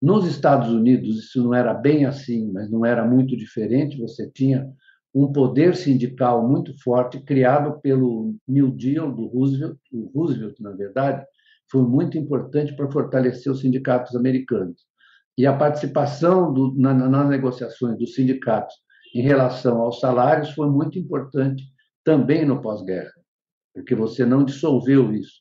[0.00, 4.00] Nos Estados Unidos, isso não era bem assim, mas não era muito diferente.
[4.00, 4.70] Você tinha
[5.14, 9.78] um poder sindical muito forte criado pelo New Deal do Roosevelt.
[9.92, 11.24] O Roosevelt, na verdade,
[11.70, 14.86] foi muito importante para fortalecer os sindicatos americanos.
[15.36, 18.74] E a participação do, na, nas negociações dos sindicatos
[19.14, 21.64] em relação aos salários foi muito importante
[22.04, 23.12] também no pós-guerra,
[23.74, 25.40] porque você não dissolveu isso.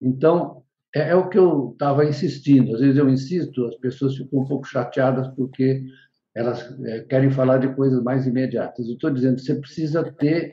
[0.00, 0.62] Então,
[0.94, 2.74] é, é o que eu estava insistindo.
[2.74, 5.84] Às vezes eu insisto, as pessoas ficam um pouco chateadas porque
[6.34, 8.86] elas é, querem falar de coisas mais imediatas.
[8.86, 10.52] Eu estou dizendo você precisa ter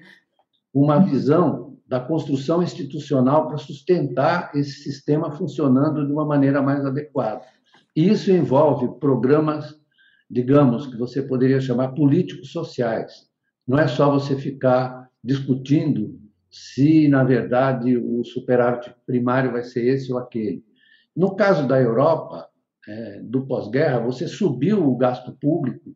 [0.73, 7.41] uma visão da construção institucional para sustentar esse sistema funcionando de uma maneira mais adequada.
[7.95, 9.79] E isso envolve programas,
[10.29, 13.29] digamos, que você poderia chamar políticos sociais.
[13.67, 20.11] Não é só você ficar discutindo se, na verdade, o superávit primário vai ser esse
[20.11, 20.63] ou aquele.
[21.15, 22.47] No caso da Europa,
[22.87, 25.95] é, do pós-guerra, você subiu o gasto público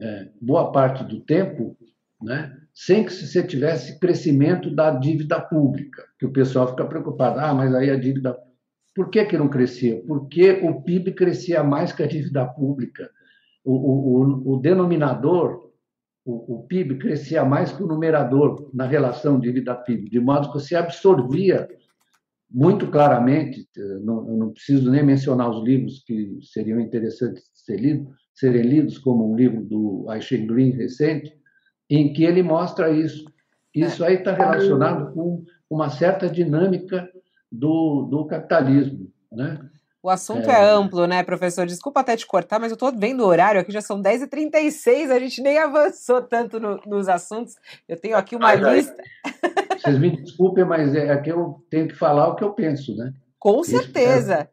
[0.00, 1.76] é, boa parte do tempo,
[2.20, 7.38] né, sem que você tivesse crescimento da dívida pública, que o pessoal fica preocupado.
[7.38, 8.36] Ah, mas aí a dívida.
[8.94, 10.02] Por que, que não crescia?
[10.06, 13.10] Porque o PIB crescia mais que a dívida pública.
[13.64, 15.70] O, o, o denominador,
[16.24, 20.74] o, o, PIB, crescia mais que o numerador na relação dívida-PIB, de modo que você
[20.74, 21.68] absorvia
[22.50, 23.66] muito claramente,
[24.02, 28.98] não, não preciso nem mencionar os livros que seriam interessantes de ser lido, serem lidos,
[28.98, 31.32] como um livro do Aishin Green recente,
[31.88, 33.24] em que ele mostra isso.
[33.74, 37.08] Isso aí está relacionado com uma certa dinâmica
[37.50, 39.58] do, do capitalismo, né?
[40.02, 40.54] O assunto é...
[40.54, 40.70] é...
[40.70, 41.64] amplo, né, professor?
[41.64, 45.18] Desculpa até te cortar, mas eu estou vendo o horário aqui, já são 10h36, a
[45.18, 47.54] gente nem avançou tanto no, nos assuntos.
[47.88, 48.96] Eu tenho aqui uma lista.
[49.78, 53.12] Vocês me desculpem, mas é que eu tenho que falar o que eu penso, né?
[53.38, 54.48] Com certeza.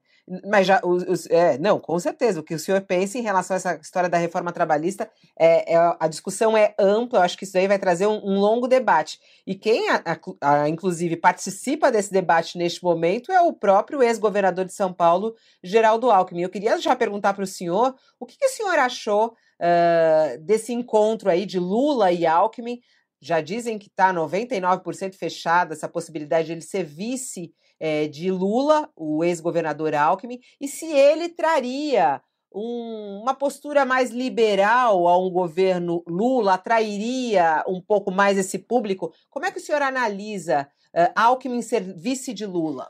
[0.46, 2.40] Mas já, os, os, é, não, com certeza.
[2.40, 5.96] O que o senhor pensa em relação a essa história da reforma trabalhista, é, é
[6.00, 9.20] a discussão é ampla, eu acho que isso aí vai trazer um, um longo debate.
[9.46, 14.66] E quem, a, a, a, inclusive, participa desse debate neste momento é o próprio ex-governador
[14.66, 16.44] de São Paulo, Geraldo Alckmin.
[16.44, 20.72] Eu queria já perguntar para o senhor o que, que, o senhor achou uh, desse
[20.74, 22.80] encontro aí de Lula e Alckmin.
[23.20, 28.90] Já dizem que está 99% fechada essa possibilidade de ele ser vice é, de Lula,
[28.96, 32.22] o ex-governador Alckmin, e se ele traria
[32.54, 39.14] um, uma postura mais liberal a um governo Lula, atrairia um pouco mais esse público.
[39.30, 42.90] Como é que o senhor analisa uh, Alckmin ser vice de Lula?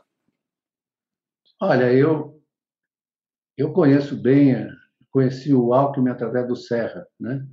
[1.60, 2.42] Olha, eu,
[3.56, 4.66] eu conheço bem,
[5.10, 7.46] conheci o Alckmin através do Serra, né?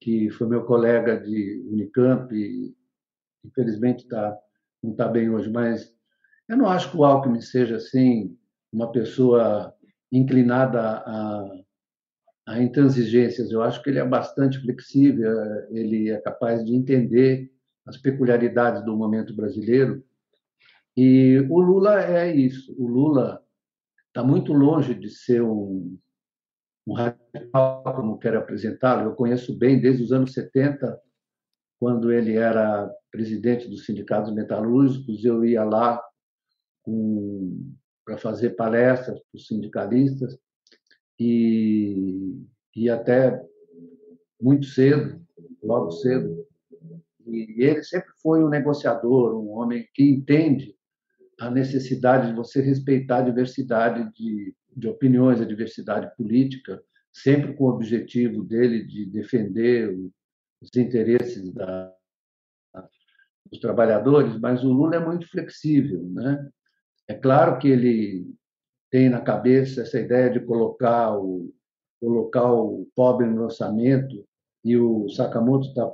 [0.00, 2.76] que foi meu colega de Unicamp e
[3.42, 4.36] infelizmente tá,
[4.82, 5.93] não está bem hoje, mas
[6.48, 8.36] eu não acho que o Alckmin seja assim
[8.72, 9.74] uma pessoa
[10.12, 11.50] inclinada a,
[12.46, 13.50] a intransigências.
[13.50, 15.32] Eu acho que ele é bastante flexível,
[15.70, 17.50] ele é capaz de entender
[17.86, 20.04] as peculiaridades do momento brasileiro.
[20.96, 22.74] E o Lula é isso.
[22.78, 23.42] O Lula
[24.08, 25.98] está muito longe de ser um,
[26.86, 29.02] um radical, como quero apresentá-lo.
[29.02, 31.00] Eu conheço bem desde os anos 70,
[31.80, 36.00] quando ele era presidente dos sindicatos metalúrgicos, eu ia lá
[38.04, 40.38] para fazer palestras para os sindicalistas
[41.18, 42.42] e,
[42.76, 43.42] e até
[44.40, 45.20] muito cedo,
[45.62, 46.46] logo cedo.
[47.26, 50.76] E ele sempre foi um negociador, um homem que entende
[51.40, 57.64] a necessidade de você respeitar a diversidade de, de opiniões, a diversidade política, sempre com
[57.64, 59.96] o objetivo dele de defender
[60.60, 61.94] os interesses da,
[63.46, 66.50] dos trabalhadores, mas o Lula é muito flexível, né?
[67.08, 68.34] É claro que ele
[68.90, 71.52] tem na cabeça essa ideia de colocar o,
[72.00, 74.26] colocar o pobre no orçamento,
[74.64, 75.90] e o Sakamoto está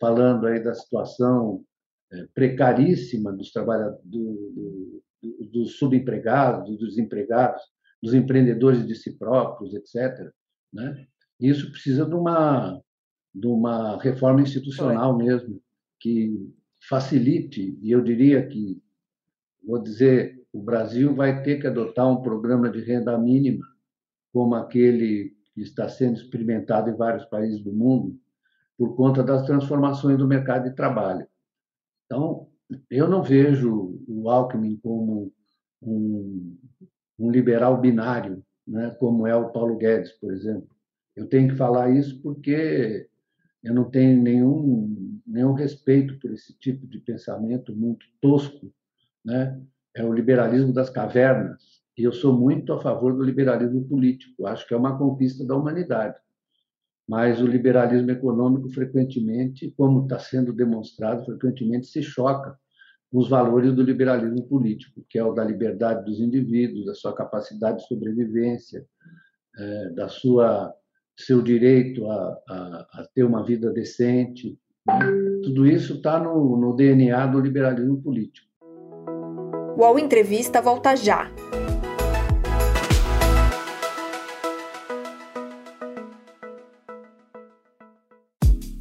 [0.00, 1.64] falando aí da situação
[2.12, 7.62] é, precaríssima dos trabalhadores, do, do, dos subempregados, dos desempregados,
[8.02, 10.30] dos empreendedores de si próprios, etc.
[10.72, 11.06] Né?
[11.40, 12.80] Isso precisa de uma,
[13.34, 15.60] de uma reforma institucional mesmo,
[16.00, 16.52] que
[16.88, 18.80] facilite, e eu diria que,
[19.64, 23.64] vou dizer, o Brasil vai ter que adotar um programa de renda mínima,
[24.32, 28.18] como aquele que está sendo experimentado em vários países do mundo,
[28.76, 31.26] por conta das transformações do mercado de trabalho.
[32.04, 32.48] Então,
[32.90, 35.32] eu não vejo o Alckmin como
[35.80, 36.58] um,
[37.18, 40.68] um liberal binário, né, como é o Paulo Guedes, por exemplo.
[41.14, 43.08] Eu tenho que falar isso porque
[43.62, 48.72] eu não tenho nenhum, nenhum respeito por esse tipo de pensamento muito tosco,
[49.24, 49.60] né?
[50.00, 51.62] É o liberalismo das cavernas,
[51.96, 55.56] e eu sou muito a favor do liberalismo político, acho que é uma conquista da
[55.56, 56.16] humanidade.
[57.08, 62.56] Mas o liberalismo econômico, frequentemente, como está sendo demonstrado, frequentemente se choca
[63.10, 67.14] com os valores do liberalismo político, que é o da liberdade dos indivíduos, da sua
[67.14, 68.86] capacidade de sobrevivência,
[69.56, 70.74] é, da sua
[71.18, 74.56] seu direito a, a, a ter uma vida decente.
[74.86, 75.00] Né?
[75.42, 78.47] Tudo isso está no, no DNA do liberalismo político.
[79.78, 81.30] O UOL Entrevista volta já.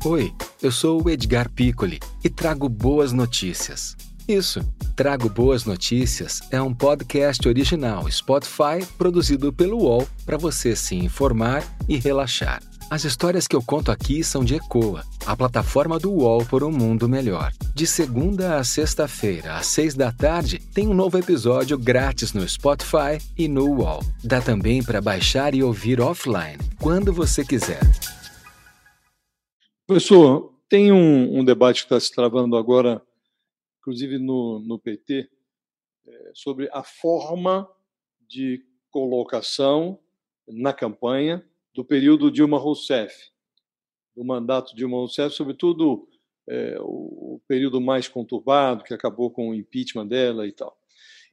[0.03, 3.95] Oi, eu sou o Edgar Piccoli e trago boas notícias.
[4.27, 4.61] Isso,
[4.95, 11.63] Trago Boas Notícias é um podcast original Spotify produzido pelo UOL para você se informar
[11.87, 12.59] e relaxar.
[12.89, 16.71] As histórias que eu conto aqui são de Ecoa, a plataforma do UOL por um
[16.71, 17.51] mundo melhor.
[17.75, 23.19] De segunda a sexta-feira, às seis da tarde, tem um novo episódio grátis no Spotify
[23.37, 23.99] e no UOL.
[24.23, 27.81] Dá também para baixar e ouvir offline, quando você quiser.
[29.85, 33.01] Professor, tem um, um debate que está se travando agora,
[33.81, 35.29] inclusive no, no PT,
[36.07, 37.69] é, sobre a forma
[38.29, 39.99] de colocação
[40.47, 41.43] na campanha
[41.77, 43.13] do período Dilma Rousseff,
[44.15, 46.07] do mandato Dilma Rousseff, sobretudo
[46.49, 50.75] é, o período mais conturbado, que acabou com o impeachment dela e tal.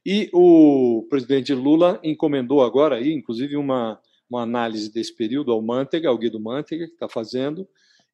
[0.05, 6.09] E o presidente Lula encomendou agora, aí, inclusive, uma, uma análise desse período ao Manteiga,
[6.09, 7.67] ao Guido Manteiga, que está fazendo,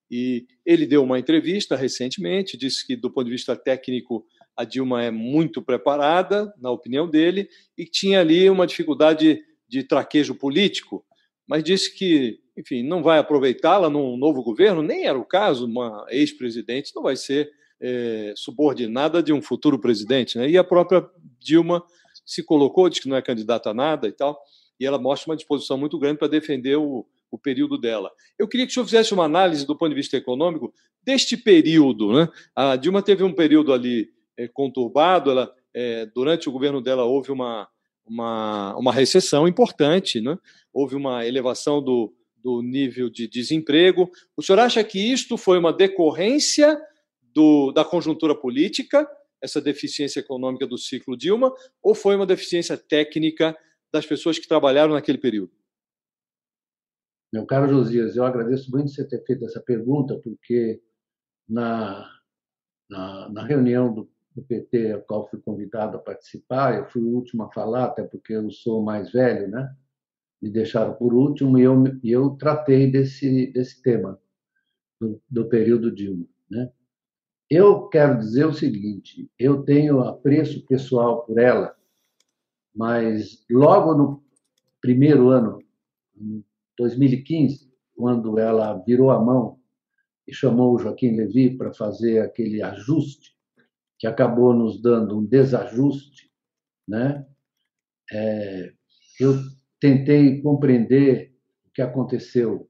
[0.09, 4.25] e ele deu uma entrevista recentemente, disse que, do ponto de vista técnico,
[4.55, 10.33] a Dilma é muito preparada, na opinião dele, e tinha ali uma dificuldade de traquejo
[10.33, 11.05] político,
[11.51, 16.05] mas disse que, enfim, não vai aproveitá-la num novo governo, nem era o caso, uma
[16.07, 20.37] ex-presidente não vai ser é, subordinada de um futuro presidente.
[20.37, 20.49] Né?
[20.49, 21.05] E a própria
[21.41, 21.83] Dilma
[22.25, 24.39] se colocou, diz que não é candidata a nada e tal,
[24.79, 28.09] e ela mostra uma disposição muito grande para defender o, o período dela.
[28.39, 30.73] Eu queria que o senhor fizesse uma análise do ponto de vista econômico
[31.03, 32.13] deste período.
[32.13, 32.29] Né?
[32.55, 37.29] A Dilma teve um período ali é, conturbado, ela, é, durante o governo dela houve
[37.29, 37.67] uma,
[38.05, 40.37] uma, uma recessão importante, né?
[40.73, 44.09] houve uma elevação do, do nível de desemprego.
[44.35, 46.79] O senhor acha que isto foi uma decorrência
[47.33, 49.07] do, da conjuntura política,
[49.41, 53.57] essa deficiência econômica do ciclo Dilma, ou foi uma deficiência técnica
[53.91, 55.51] das pessoas que trabalharam naquele período?
[57.33, 60.81] Meu caro Josias, eu agradeço muito você ter feito essa pergunta, porque
[61.47, 62.09] na,
[62.89, 67.09] na, na reunião do, do, PT, a qual fui convidado a participar, eu fui o
[67.09, 69.73] último a falar, até porque eu sou mais velho, né?
[70.41, 74.19] Me deixaram por último e eu, eu tratei desse, desse tema,
[74.99, 76.71] do, do período Dilma, né?
[77.49, 81.75] Eu quero dizer o seguinte: eu tenho apreço pessoal por ela,
[82.73, 84.23] mas logo no
[84.79, 85.59] primeiro ano,
[86.77, 89.59] 2015, quando ela virou a mão
[90.27, 93.35] e chamou o Joaquim Levy para fazer aquele ajuste,
[94.01, 96.31] que acabou nos dando um desajuste,
[96.87, 97.23] né?
[98.11, 98.73] É,
[99.19, 99.35] eu
[99.79, 101.31] tentei compreender
[101.67, 102.67] o que aconteceu.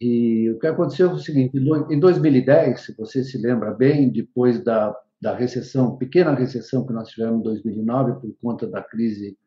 [0.00, 4.64] E o que aconteceu foi o seguinte: em 2010, se você se lembra bem, depois
[4.64, 4.92] da,
[5.22, 9.38] da recessão, pequena recessão que nós tivemos em 2009 por conta da crise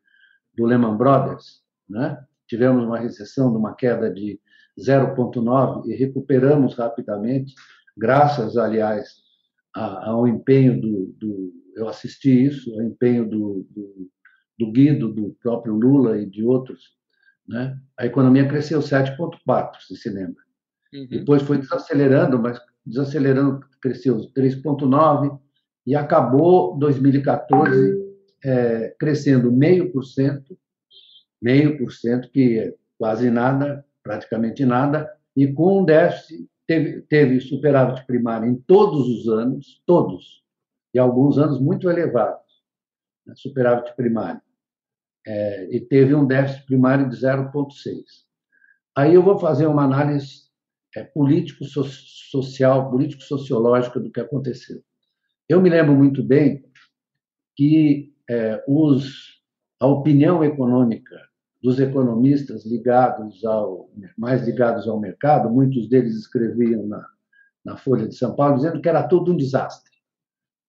[0.54, 2.18] do Lehman Brothers, né?
[2.48, 4.40] tivemos uma recessão de uma queda de
[4.80, 7.54] 0,9 e recuperamos rapidamente,
[7.94, 9.23] graças, aliás,
[9.74, 14.10] ao empenho do, do eu assisti isso, ao empenho do, do,
[14.58, 16.80] do, Guido, do próprio Lula e de outros,
[17.46, 17.76] né?
[17.98, 20.42] a economia cresceu 7,4, se se lembra.
[20.92, 21.06] Uhum.
[21.08, 25.38] Depois foi desacelerando, mas desacelerando, cresceu 3,9
[25.86, 28.04] e acabou 2014
[28.44, 30.56] é, crescendo meio por cento
[31.44, 37.40] meio por cento, que é quase nada, praticamente nada, e com um déficit, teve, teve
[37.40, 40.42] superávit primário em todos os anos, todos,
[40.92, 42.62] e alguns anos muito elevados,
[43.26, 44.40] né, superávit primário,
[45.26, 48.24] é, e teve um déficit primário de 0,6.
[48.96, 50.44] Aí eu vou fazer uma análise
[50.94, 54.82] é, político-social, político-sociológica do que aconteceu.
[55.48, 56.64] Eu me lembro muito bem
[57.56, 59.42] que é, os,
[59.80, 61.16] a opinião econômica
[61.64, 67.08] dos economistas ligados ao mais ligados ao mercado, muitos deles escreviam na,
[67.64, 69.90] na Folha de São Paulo dizendo que era tudo um desastre.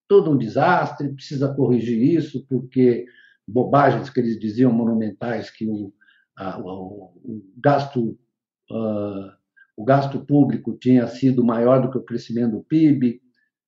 [0.07, 3.05] Tudo um desastre, precisa corrigir isso, porque
[3.45, 5.91] bobagens que eles diziam monumentais que o,
[6.37, 8.17] a, o, o, gasto
[8.71, 9.31] uh,
[9.75, 13.21] o gasto público tinha sido maior do que o crescimento do PIB,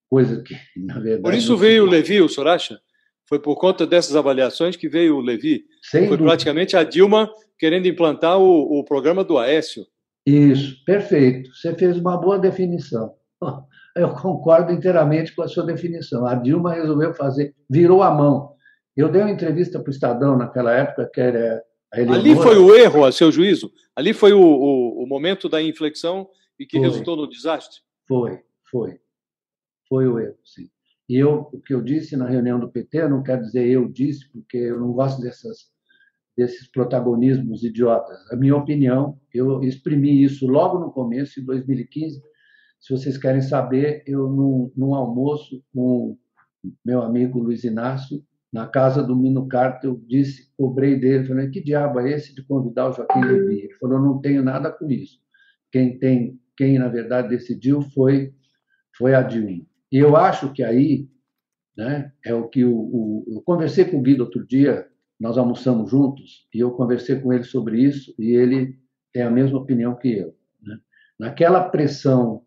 [0.10, 2.80] coisa que na verdade Por isso veio o Levi, o senhor acha?
[3.28, 5.66] Foi por conta dessas avaliações que veio o Levi.
[5.82, 6.30] Sem Foi dúvida.
[6.30, 9.86] praticamente a Dilma querendo implantar o, o programa do Aécio.
[10.26, 11.54] Isso, perfeito.
[11.54, 13.14] Você fez uma boa definição.
[13.96, 16.26] Eu concordo inteiramente com a sua definição.
[16.26, 18.54] A Dilma resolveu fazer, virou a mão.
[18.96, 23.06] Eu dei uma entrevista para o Estadão naquela época, que era Ali foi o erro,
[23.06, 23.72] a seu juízo?
[23.96, 26.88] Ali foi o, o, o momento da inflexão e que foi.
[26.88, 27.80] resultou no desastre?
[28.08, 29.00] Foi, foi.
[29.88, 30.70] Foi o erro, sim.
[31.10, 34.30] E eu, o que eu disse na reunião do PT, não quero dizer eu disse,
[34.32, 35.68] porque eu não gosto dessas,
[36.36, 38.20] desses protagonismos idiotas.
[38.32, 42.22] A minha opinião, eu exprimi isso logo no começo, em 2015.
[42.80, 46.18] Se vocês querem saber, eu, num, num almoço com
[46.84, 49.48] meu amigo Luiz Inácio, na casa do Mino
[49.84, 53.60] eu disse, cobrei dele, falei, que diabo é esse de convidar o Joaquim Levi?
[53.66, 55.20] Ele falou, não tenho nada com isso.
[55.72, 58.34] Quem tem, quem na verdade decidiu foi
[58.98, 59.67] foi a Dilma.
[59.92, 61.08] E eu acho que aí
[61.78, 64.88] né, é o que o, o, eu conversei com o Guido outro dia,
[65.20, 68.80] nós almoçamos juntos, e eu conversei com ele sobre isso, e ele
[69.14, 70.36] tem a mesma opinião que eu.
[70.62, 70.80] Né?
[71.20, 72.44] Naquela pressão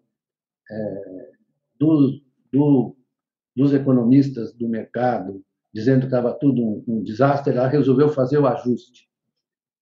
[0.71, 1.31] é,
[1.79, 2.21] do,
[2.53, 2.97] do,
[3.57, 8.47] dos economistas do mercado, dizendo que estava tudo um, um, desastre, ela resolveu fazer o
[8.47, 9.09] ajuste.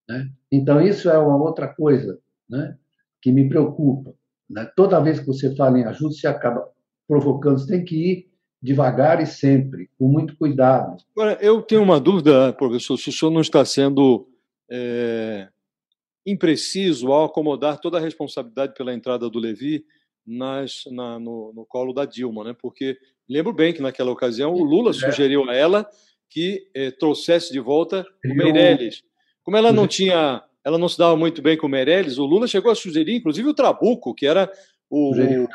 [0.08, 0.30] Né?
[0.52, 2.76] Então, isso é uma outra coisa né,
[3.20, 4.14] que me preocupa.
[4.48, 4.70] Né?
[4.76, 6.70] Toda vez que você fala em ajuste, você acaba
[7.08, 8.28] provocando, você tem que ir
[8.62, 11.02] devagar e sempre, com muito cuidado.
[11.16, 14.28] Agora, eu tenho uma dúvida, professor, se o senhor não está sendo
[14.70, 15.48] é,
[16.26, 19.84] impreciso ao acomodar toda a responsabilidade pela entrada do Levi
[20.26, 22.54] nas, na, no, no, colo da Dilma, né?
[22.60, 22.98] porque
[23.28, 24.92] lembro bem que naquela ocasião o Lula é.
[24.92, 25.88] sugeriu a ela
[26.28, 29.02] que é, trouxesse de volta o Meirelles.
[29.42, 32.46] Como ela não tinha, ela não se dava muito bem com o Meirelles, o Lula
[32.46, 34.50] chegou a sugerir, inclusive, o Trabuco, que era
[34.90, 35.48] o, o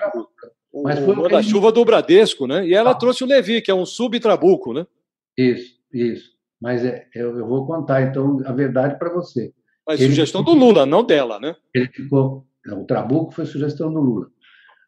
[0.82, 2.65] Mas foi o da chuva do Bradesco, né?
[2.65, 2.95] E ela ah.
[2.95, 4.88] trouxe o Levi, que é um subtrabuco, né?
[5.38, 6.32] Isso, isso.
[6.59, 9.53] Mas é, eu, eu vou contar, então, a verdade para você.
[9.86, 11.55] Mas ele sugestão do Lula, não dela, né?
[11.74, 12.47] Ele ficou.
[12.65, 14.28] Não, o Trabuco foi sugestão do Lula.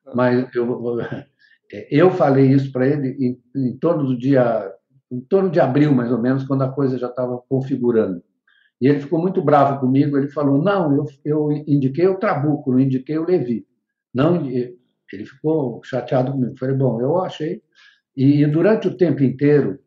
[0.07, 0.11] Ah.
[0.15, 0.97] Mas eu,
[1.91, 4.71] eu falei isso para ele em, em torno do dia.
[5.11, 8.23] Em torno de abril, mais ou menos, quando a coisa já estava configurando.
[8.81, 10.17] E ele ficou muito bravo comigo.
[10.17, 13.67] Ele falou: Não, eu, eu indiquei o Trabuco, não indiquei o Levi.
[14.13, 14.43] Não,
[15.12, 16.58] ele ficou chateado comigo.
[16.58, 17.62] Falei: Bom, eu achei.
[18.16, 19.80] E durante o tempo inteiro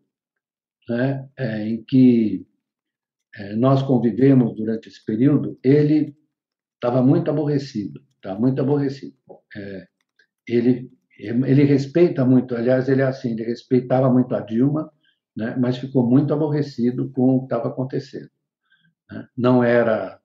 [0.89, 2.47] né, é, em que
[3.35, 6.17] é, nós convivemos durante esse período, ele
[6.75, 9.15] estava muito aborrecido, estava muito aborrecido.
[9.57, 9.89] É,
[10.47, 14.89] ele ele respeita muito, aliás, ele é assim, ele respeitava muito a Dilma,
[15.37, 18.31] né, mas ficou muito aborrecido com o que estava acontecendo.
[19.11, 19.29] Né?
[19.37, 20.21] Não era,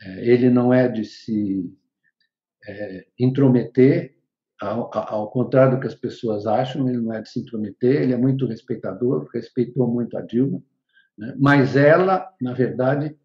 [0.00, 1.74] é, ele não é de se
[2.66, 4.14] é, intrometer,
[4.60, 8.12] ao, ao, contrário do que as pessoas acham, ele não é de se intrometer, ele
[8.12, 10.62] é muito respeitador, respeitou muito a Dilma,
[11.16, 11.34] né?
[11.38, 13.16] mas ela, na verdade,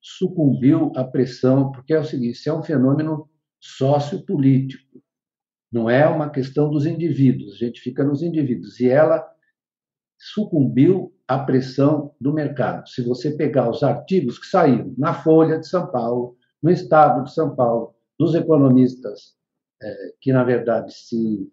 [0.00, 5.02] sucumbiu à pressão, porque é o seguinte: é um fenômeno sociopolítico,
[5.72, 9.26] não é uma questão dos indivíduos, a gente fica nos indivíduos, e ela
[10.16, 12.88] sucumbiu à pressão do mercado.
[12.88, 17.32] Se você pegar os artigos que saíram na Folha de São Paulo, no Estado de
[17.32, 19.34] São Paulo, dos economistas
[19.82, 21.50] é, que, na verdade, se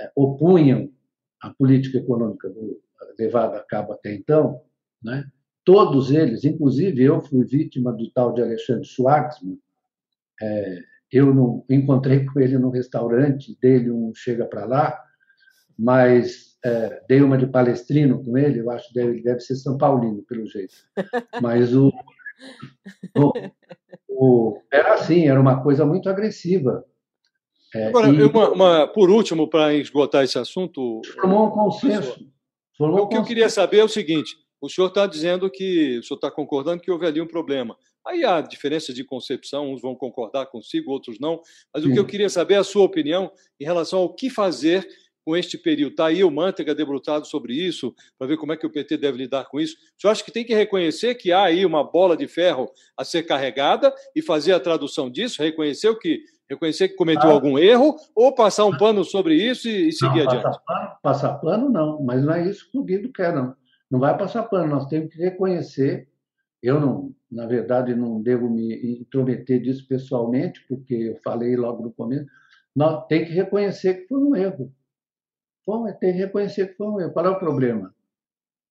[0.00, 0.90] é, opunham
[1.42, 2.80] à política econômica do,
[3.18, 4.62] levada a cabo até então,
[5.02, 5.30] né?
[5.62, 9.58] todos eles, inclusive eu fui vítima do tal de Alexandre Schwartzman,
[10.40, 10.78] é,
[11.12, 14.98] eu não encontrei com ele no restaurante dele, um chega para lá,
[15.78, 19.76] mas é, dei uma de palestrino com ele, eu acho que deve, deve ser São
[19.76, 20.74] Paulino, pelo jeito.
[21.42, 21.92] Mas o,
[23.14, 23.32] o,
[24.18, 26.84] o, era assim, era uma coisa muito agressiva.
[27.74, 28.22] É, Agora, e...
[28.22, 31.02] uma, uma, por último, para esgotar esse assunto.
[31.14, 32.18] Formou um consenso.
[32.76, 36.02] Formou o que eu queria saber é o seguinte: o senhor está dizendo que, o
[36.02, 37.76] senhor está concordando que houve ali um problema.
[38.06, 41.40] Aí há diferença de concepção, uns vão concordar consigo, outros não.
[41.74, 41.90] Mas Sim.
[41.90, 44.86] o que eu queria saber é a sua opinião em relação ao que fazer
[45.26, 45.90] com este período.
[45.90, 49.18] Está aí o Manteiga debruçado sobre isso, para ver como é que o PT deve
[49.18, 49.74] lidar com isso.
[49.74, 53.02] O senhor acha que tem que reconhecer que há aí uma bola de ferro a
[53.02, 57.32] ser carregada e fazer a tradução disso, reconhecer o que reconhecer que cometeu ah.
[57.32, 60.44] algum erro ou passar um pano sobre isso e, e seguir não, adiante?
[60.44, 63.52] Passar pano, passar pano, não, mas não é isso que o Guido quer, não.
[63.90, 66.08] Não vai passar pano, nós temos que reconhecer.
[66.62, 71.92] Eu, não, na verdade, não devo me intrometer disso pessoalmente, porque eu falei logo no
[71.92, 72.26] começo.
[72.76, 74.72] Nós temos que reconhecer que foi um erro.
[75.66, 77.12] Foi, tem que reconhecer que foi um erro.
[77.12, 77.92] Qual é o problema?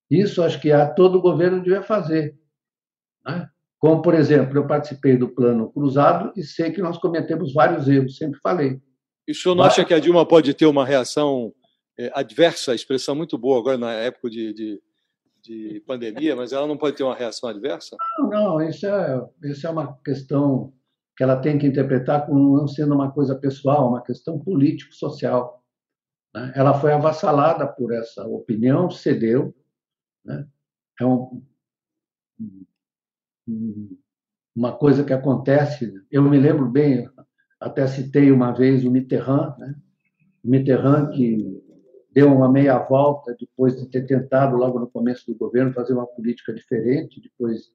[0.09, 2.39] Isso acho que a todo governo devia fazer.
[3.25, 3.49] Né?
[3.77, 8.17] Como, por exemplo, eu participei do plano cruzado e sei que nós cometemos vários erros,
[8.17, 8.81] sempre falei.
[9.27, 9.73] E o senhor não Mas...
[9.73, 11.53] acha que a Dilma pode ter uma reação
[11.99, 14.81] é, adversa, expressão muito boa agora na época de, de,
[15.41, 17.97] de, pandemia, mas ela não pode ter uma reação adversa?
[18.19, 20.73] Não, não, isso é, isso é uma questão
[21.17, 25.63] que ela tem que interpretar como não sendo uma coisa pessoal, uma questão político-social.
[26.36, 26.51] Né?
[26.53, 29.55] Ela foi avassalada por essa opinião, cedeu.
[30.23, 30.45] Né?
[30.99, 31.41] É um,
[34.53, 35.93] uma coisa que acontece.
[36.11, 37.09] Eu me lembro bem,
[37.57, 39.75] até citei uma vez o Mitterrand, né?
[40.43, 41.63] o Mitterrand que
[42.11, 46.05] deu uma meia volta depois de ter tentado, logo no começo do governo, fazer uma
[46.05, 47.73] política diferente, depois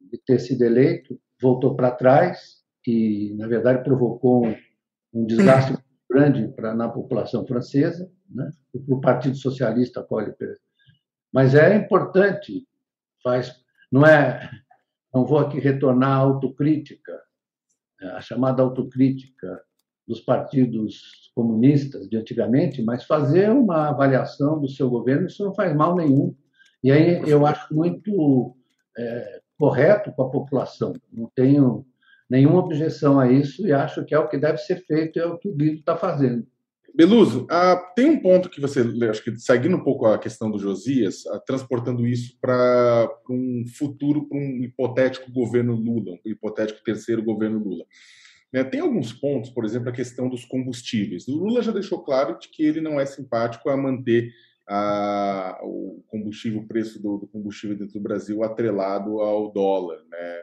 [0.00, 4.56] de ter sido eleito, voltou para trás e, na verdade, provocou um,
[5.12, 5.72] um desgaste
[6.12, 8.50] grande pra, na população francesa, né?
[8.74, 10.06] e para o Partido Socialista,
[11.32, 12.66] Mas é importante,
[13.22, 14.50] faz não é,
[15.12, 17.12] não vou aqui retornar à autocrítica,
[18.00, 19.60] é, a chamada autocrítica
[20.06, 25.74] dos partidos comunistas de antigamente, mas fazer uma avaliação do seu governo, isso não faz
[25.74, 26.34] mal nenhum.
[26.82, 28.56] E aí eu acho muito
[28.98, 30.92] é, correto com a população.
[31.12, 31.86] Não tenho
[32.32, 35.36] nenhuma objeção a isso e acho que é o que deve ser feito, é o
[35.36, 36.46] que o Guido está fazendo.
[36.94, 38.80] Beluso, ah, tem um ponto que você,
[39.10, 44.26] acho que seguindo um pouco a questão do Josias, ah, transportando isso para um futuro,
[44.26, 47.84] para um hipotético governo Lula, um hipotético terceiro governo Lula.
[48.50, 51.28] Né, tem alguns pontos, por exemplo, a questão dos combustíveis.
[51.28, 54.32] O Lula já deixou claro de que ele não é simpático a manter
[54.66, 59.98] a, o combustível, o preço do, do, combustível dentro do Brasil atrelado ao dólar.
[60.10, 60.42] Né?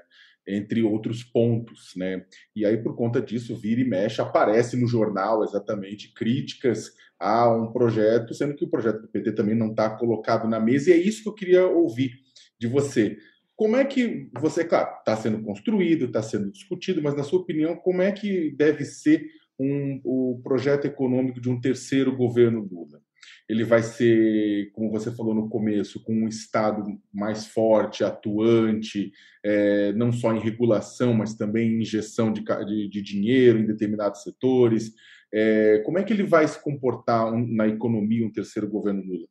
[0.49, 2.25] Entre outros pontos, né?
[2.55, 7.71] E aí por conta disso vira e mexe aparece no jornal exatamente críticas a um
[7.71, 10.97] projeto, sendo que o projeto do PT também não está colocado na mesa e é
[10.97, 12.11] isso que eu queria ouvir
[12.59, 13.17] de você.
[13.55, 17.75] Como é que você, claro, está sendo construído, está sendo discutido, mas na sua opinião,
[17.75, 19.27] como é que deve ser
[19.59, 23.01] um, o projeto econômico de um terceiro governo Lula?
[23.49, 29.11] Ele vai ser, como você falou no começo, com um Estado mais forte, atuante,
[29.43, 34.21] é, não só em regulação, mas também em injeção de, de, de dinheiro em determinados
[34.21, 34.93] setores.
[35.33, 39.27] É, como é que ele vai se comportar na economia um terceiro governo Lula?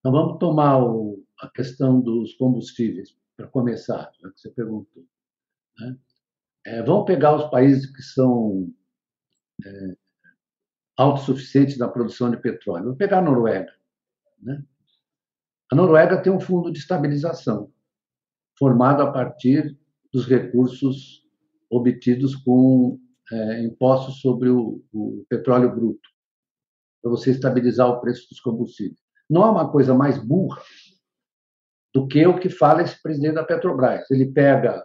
[0.00, 5.04] Então, vamos tomar o, a questão dos combustíveis, para começar, já que você perguntou.
[5.78, 5.96] Né?
[6.66, 8.72] É, vamos pegar os países que são
[9.64, 9.96] é,
[10.96, 12.84] autossuficientes na produção de petróleo.
[12.84, 13.72] Vamos pegar a Noruega.
[14.40, 14.62] Né?
[15.70, 17.72] A Noruega tem um fundo de estabilização
[18.58, 19.76] formado a partir
[20.12, 21.22] dos recursos
[21.68, 23.00] obtidos com
[23.32, 26.08] é, impostos sobre o, o petróleo bruto,
[27.02, 28.98] para você estabilizar o preço dos combustíveis.
[29.28, 30.62] Não há uma coisa mais burra
[31.92, 34.08] do que o que fala esse presidente da Petrobras.
[34.10, 34.84] Ele pega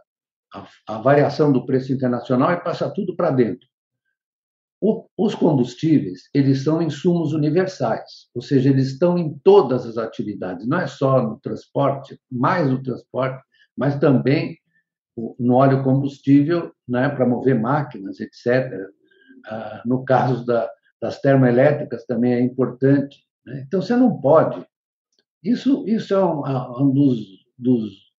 [0.54, 3.68] a, a variação do preço internacional e passa tudo para dentro.
[4.82, 10.66] O, os combustíveis, eles são insumos universais, ou seja, eles estão em todas as atividades,
[10.66, 13.44] não é só no transporte, mais no transporte,
[13.76, 14.58] mas também
[15.38, 18.72] no óleo combustível né, para mover máquinas, etc.
[19.46, 20.70] Ah, no caso da,
[21.02, 23.26] das termoelétricas também é importante.
[23.46, 23.64] Né?
[23.68, 24.66] Então, você não pode.
[25.44, 26.42] Isso, isso é um,
[26.82, 27.20] um dos,
[27.58, 28.10] dos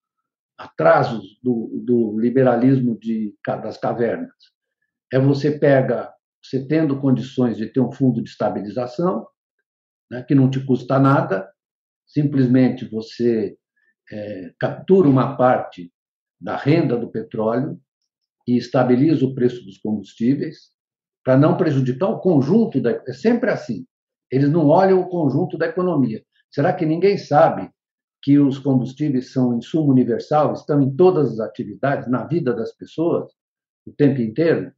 [0.58, 4.32] atrasos do, do liberalismo de, das cavernas.
[5.12, 6.12] É você pega,
[6.42, 9.26] você tendo condições de ter um fundo de estabilização,
[10.10, 11.50] né, que não te custa nada,
[12.06, 13.56] simplesmente você
[14.10, 15.92] é, captura uma parte
[16.40, 17.80] da renda do petróleo
[18.46, 20.70] e estabiliza o preço dos combustíveis
[21.22, 23.86] para não prejudicar o conjunto da é sempre assim.
[24.30, 26.24] Eles não olham o conjunto da economia.
[26.50, 27.70] Será que ninguém sabe
[28.22, 33.32] que os combustíveis são insumo universal, estão em todas as atividades, na vida das pessoas,
[33.86, 34.72] o tempo inteiro.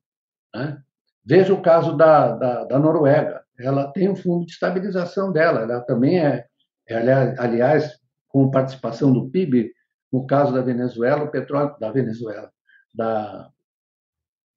[0.55, 0.83] Né?
[1.25, 3.45] Veja o caso da, da, da, Noruega.
[3.59, 5.61] Ela tem um fundo de estabilização dela.
[5.61, 6.47] Ela também é,
[6.89, 7.01] é,
[7.39, 7.99] aliás,
[8.29, 9.73] com participação do PIB,
[10.13, 12.51] no caso da Venezuela, o petróleo da Venezuela,
[12.93, 13.49] da,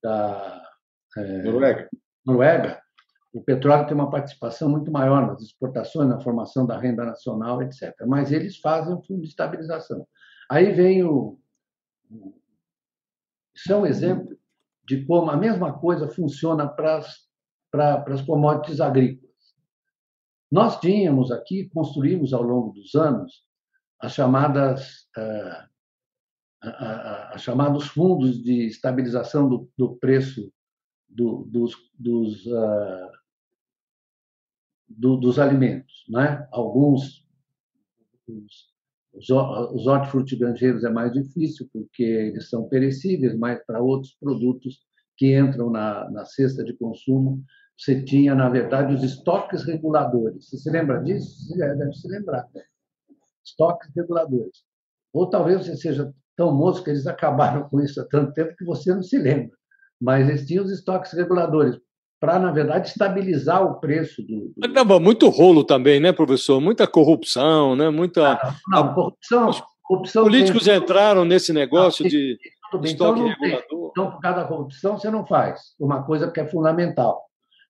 [0.01, 0.63] da
[1.17, 1.89] é, Noruega.
[2.25, 2.81] Noruega,
[3.31, 7.93] o petróleo tem uma participação muito maior nas exportações, na formação da renda nacional, etc.
[8.07, 10.07] Mas eles fazem um fundo de estabilização.
[10.49, 11.39] Aí vem o.
[13.53, 14.35] Isso é um exemplo
[14.85, 17.17] de como a mesma coisa funciona para as,
[17.71, 19.25] para, as commodities agrícolas.
[20.51, 23.43] Nós tínhamos aqui, construímos ao longo dos anos,
[23.99, 25.07] as chamadas.
[25.17, 25.75] Uh,
[26.61, 30.51] a, chamados fundos de estabilização do, do preço
[31.07, 33.11] do, dos, dos uh,
[34.87, 36.05] do, dos alimentos.
[36.09, 36.47] Né?
[36.51, 37.25] Alguns,
[39.17, 44.79] os hortifrutigranjeiros é mais difícil, porque eles são perecíveis, mas para outros produtos
[45.17, 47.43] que entram na, na cesta de consumo,
[47.77, 50.49] você tinha, na verdade, os estoques reguladores.
[50.49, 51.47] Você se lembra disso?
[51.47, 52.47] Você deve se lembrar.
[53.45, 54.63] Estoques reguladores.
[55.13, 58.65] Ou talvez você seja tão moço que eles acabaram com isso há tanto tempo que
[58.65, 59.55] você não se lembra.
[59.99, 61.77] Mas eles tinham os estoques reguladores
[62.19, 64.53] para, na verdade, estabilizar o preço do.
[64.55, 64.73] do...
[64.73, 66.59] Dava muito rolo também, né, professor?
[66.61, 67.89] Muita corrupção, né?
[67.89, 68.33] Muita.
[68.33, 69.51] Ah, não, corrupção.
[69.83, 70.77] corrupção políticos tem...
[70.77, 72.37] entraram nesse negócio ah, de
[72.83, 73.89] estoque então, regulador.
[73.91, 77.21] Então, por causa da corrupção, você não faz uma coisa que é fundamental.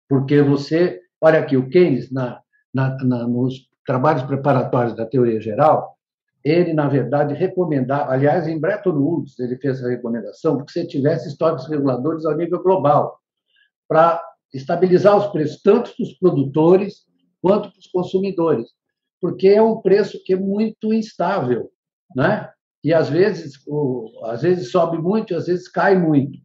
[0.07, 1.01] Porque você.
[1.19, 2.39] Olha aqui, o Keynes, na,
[2.73, 5.95] na, na, nos trabalhos preparatórios da teoria geral,
[6.43, 11.29] ele, na verdade, recomendava, aliás, em Bretton Woods, ele fez essa recomendação, porque você tivesse
[11.29, 13.19] estoques reguladores ao nível global,
[13.87, 14.21] para
[14.55, 17.05] estabilizar os preços, tanto dos produtores
[17.41, 18.69] quanto dos consumidores,
[19.21, 21.69] porque é um preço que é muito instável,
[22.15, 22.49] né?
[22.83, 26.39] E às vezes, o, às vezes sobe muito, às vezes cai muito.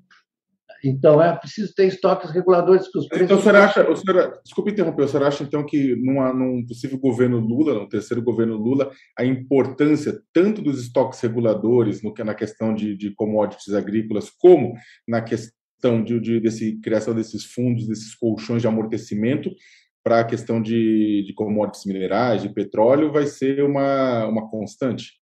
[0.83, 3.27] Então, é preciso ter estoques reguladores que os preços.
[3.27, 6.65] Então, o senhor acha, o senhor, desculpe interromper, o senhor acha então que numa, num
[6.67, 12.25] possível governo Lula, no terceiro governo Lula, a importância tanto dos estoques reguladores no que
[12.25, 14.73] na questão de, de commodities agrícolas, como
[15.07, 19.51] na questão questão de, de desse, criação desses fundos, desses colchões de amortecimento
[20.05, 25.19] para a questão de, de commodities minerais, de petróleo, vai ser uma, uma constante?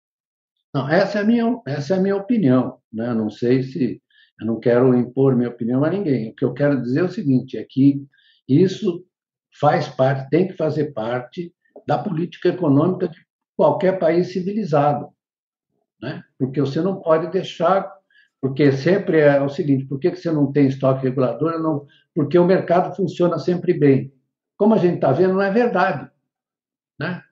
[0.74, 2.78] Não, essa é a minha, essa é minha opinião.
[2.92, 3.14] Né?
[3.14, 4.02] Não sei se.
[4.40, 6.30] Eu não quero impor minha opinião a ninguém.
[6.30, 8.04] O que eu quero dizer é o seguinte: é que
[8.48, 9.04] isso
[9.60, 11.52] faz parte, tem que fazer parte
[11.86, 13.18] da política econômica de
[13.56, 15.08] qualquer país civilizado.
[16.00, 16.22] Né?
[16.38, 17.97] Porque você não pode deixar
[18.40, 21.60] porque sempre é o seguinte: por que você não tem estoque regulador?
[21.60, 24.12] Não, porque o mercado funciona sempre bem.
[24.56, 26.10] Como a gente está vendo, não é verdade.
[26.98, 27.22] Né?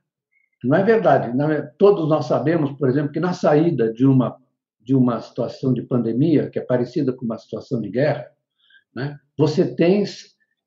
[0.62, 1.32] Não é verdade.
[1.78, 4.36] Todos nós sabemos, por exemplo, que na saída de uma,
[4.80, 8.26] de uma situação de pandemia, que é parecida com uma situação de guerra,
[8.94, 9.18] né?
[9.36, 10.04] você tem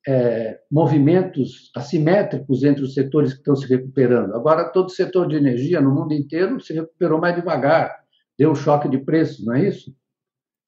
[0.08, 4.36] é, movimentos assimétricos entre os setores que estão se recuperando.
[4.36, 7.94] Agora, todo o setor de energia no mundo inteiro se recuperou mais devagar,
[8.38, 9.94] deu um choque de preço, não é isso?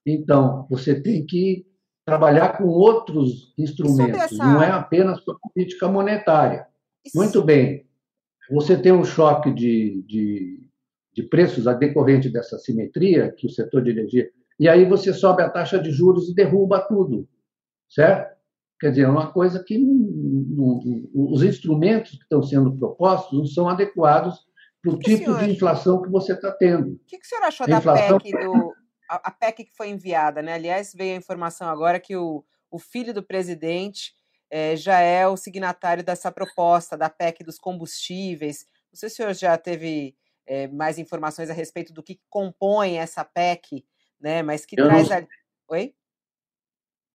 [0.06, 1.66] Então, você tem que
[2.06, 4.43] trabalhar com outros instrumentos, essa...
[4.43, 6.66] não é apenas com a política monetária.
[7.06, 7.18] Isso...
[7.18, 7.86] Muito bem,
[8.49, 10.60] você tem um choque de, de,
[11.14, 14.30] de preços a decorrente dessa simetria que o setor de energia.
[14.60, 17.28] E aí você sobe a taxa de juros e derruba tudo,
[17.89, 18.32] certo?
[18.80, 23.45] Quer dizer, é uma coisa que não, não, os instrumentos que estão sendo propostos não
[23.45, 24.39] são adequados
[24.82, 25.39] para o tipo senhor...
[25.39, 26.93] de inflação que você está tendo.
[26.93, 28.18] O que, que o senhor achou a da inflação...
[28.18, 28.74] PEC, do,
[29.12, 30.41] a, a, PEC que foi enviada?
[30.41, 30.53] Né?
[30.53, 34.14] Aliás, veio a informação agora que o, o filho do presidente
[34.49, 38.66] é, já é o signatário dessa proposta da PEC dos combustíveis.
[38.91, 40.16] Não sei se o senhor já teve
[40.47, 43.86] é, mais informações a respeito do que compõe essa PEC,
[44.20, 44.41] né?
[44.41, 45.09] mas que Eu traz.
[45.09, 45.18] Não...
[45.18, 45.28] A...
[45.70, 45.93] Oi?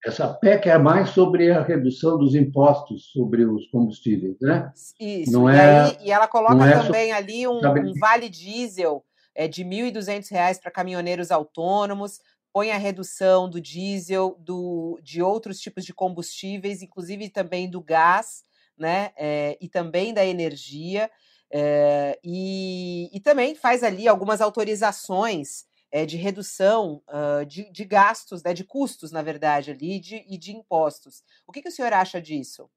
[0.05, 4.71] Essa PEC é mais sobre a redução dos impostos sobre os combustíveis, né?
[5.01, 5.33] Isso.
[5.33, 9.05] Não e, é, aí, e ela coloca é também ali um, um, vale diesel
[9.37, 12.21] é, de R$ 1.200 para caminhoneiros autônomos,
[12.53, 18.45] põe a redução do diesel, do, de outros tipos de combustíveis, inclusive também do gás,
[18.77, 19.13] né?
[19.17, 21.11] É, e também da energia.
[21.53, 28.43] É, e, e também faz ali algumas autorizações é, de redução uh, de, de, gastos,
[28.43, 31.23] né, de custos, na verdade, ali, de, e de impostos.
[31.47, 32.69] O que, que o senhor acha disso?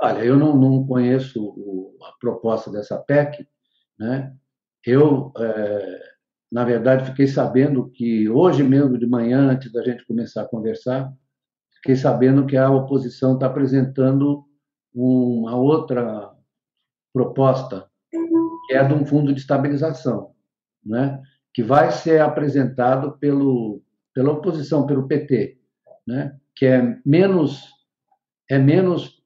[0.00, 3.48] Olha, eu não, não conheço o, a proposta dessa PEC,
[3.98, 4.36] né?
[4.86, 6.00] Eu, é,
[6.52, 11.12] na verdade, fiquei sabendo que hoje mesmo de manhã, antes da gente começar a conversar,
[11.74, 14.44] fiquei sabendo que a oposição está apresentando
[14.94, 16.32] uma outra
[17.12, 20.30] proposta, que é de um fundo de estabilização,
[20.84, 21.20] né?
[21.52, 23.82] que vai ser apresentado pelo,
[24.14, 25.58] pela oposição, pelo PT,
[26.06, 26.38] né?
[26.54, 27.68] que é menos,
[28.48, 29.20] é menos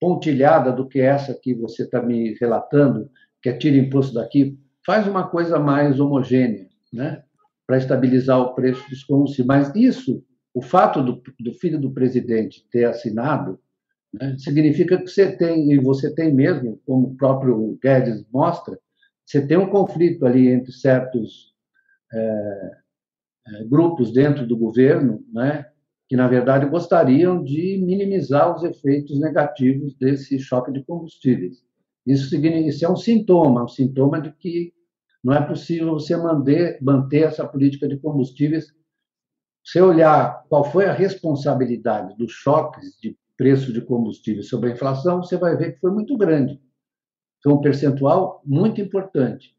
[0.00, 3.10] pontilhada do que essa que você está me relatando,
[3.42, 7.22] que é tira imposto daqui, faz uma coisa mais homogênea, né?
[7.70, 9.46] para estabilizar o preço dos combustíveis.
[9.46, 13.60] Mas isso, o fato do, do filho do presidente ter assinado,
[14.12, 18.76] né, significa que você tem, e você tem mesmo, como o próprio Guedes mostra,
[19.24, 21.54] você tem um conflito ali entre certos
[22.12, 22.70] é,
[23.46, 25.64] é, grupos dentro do governo, né,
[26.08, 31.62] que na verdade gostariam de minimizar os efeitos negativos desse choque de combustíveis.
[32.06, 34.72] Isso, isso é um sintoma, um sintoma de que
[35.22, 38.66] não é possível você manter, manter essa política de combustíveis.
[39.62, 45.22] Se olhar qual foi a responsabilidade dos choques de preço de combustível sobre a inflação,
[45.22, 46.60] você vai ver que foi muito grande.
[47.42, 49.54] Foi um percentual muito importante.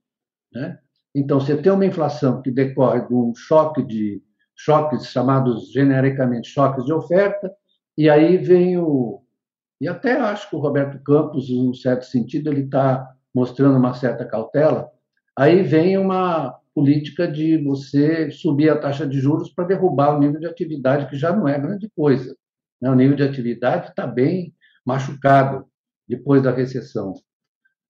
[0.51, 0.79] Né?
[1.13, 4.21] Então, você tem uma inflação que decorre de um choque de
[4.55, 7.51] choques chamados genericamente choques de oferta,
[7.97, 9.23] e aí vem o
[9.82, 13.95] e até acho que o Roberto Campos, em um certo sentido, ele está mostrando uma
[13.95, 14.91] certa cautela.
[15.36, 20.39] Aí vem uma política de você subir a taxa de juros para derrubar o nível
[20.39, 22.38] de atividade, que já não é grande coisa.
[22.79, 22.91] Né?
[22.91, 24.53] O nível de atividade está bem
[24.86, 25.65] machucado
[26.07, 27.15] depois da recessão.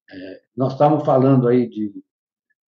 [0.09, 1.91] É, nós estávamos falando aí de,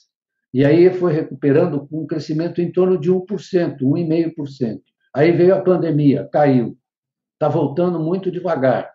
[0.55, 4.81] E aí foi recuperando com um crescimento em torno de 1%, 1,5%.
[5.15, 6.79] Aí veio a pandemia, caiu
[7.37, 8.91] está voltando muito devagar.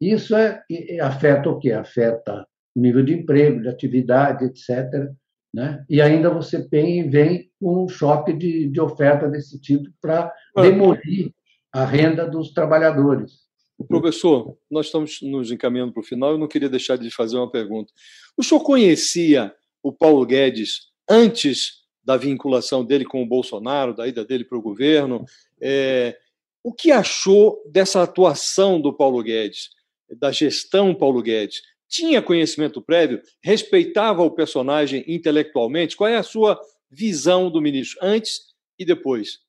[0.00, 0.62] Isso é,
[1.00, 1.72] afeta o quê?
[1.72, 5.10] Afeta o nível de emprego, de atividade, etc.
[5.52, 5.84] Né?
[5.88, 11.32] E ainda você vem, vem com um choque de, de oferta desse tipo para demolir
[11.72, 13.40] a renda dos trabalhadores.
[13.88, 16.32] Professor, nós estamos nos encaminhando para o final.
[16.32, 17.92] Eu não queria deixar de fazer uma pergunta.
[18.36, 24.24] O senhor conhecia o Paulo Guedes antes da vinculação dele com o Bolsonaro, da ida
[24.24, 25.24] dele para o governo?
[25.60, 26.16] É,
[26.62, 29.70] o que achou dessa atuação do Paulo Guedes,
[30.18, 31.62] da gestão Paulo Guedes?
[31.90, 33.20] Tinha conhecimento prévio?
[33.42, 35.96] Respeitava o personagem intelectualmente?
[35.96, 38.40] Qual é a sua visão do ministro antes
[38.78, 39.40] e depois?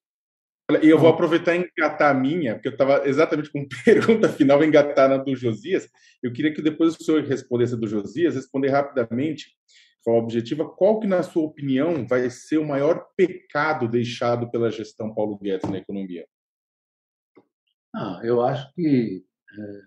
[0.81, 4.63] E eu vou aproveitar e engatar a minha, porque eu estava exatamente com pergunta final
[4.63, 5.87] engatar na do Josias.
[6.23, 9.55] Eu queria que depois o senhor respondesse a do Josias, responder rapidamente,
[10.03, 14.71] qual a objetiva, qual que, na sua opinião, vai ser o maior pecado deixado pela
[14.71, 16.25] gestão Paulo Guedes na economia?
[17.93, 19.23] Ah, eu acho que
[19.59, 19.81] é,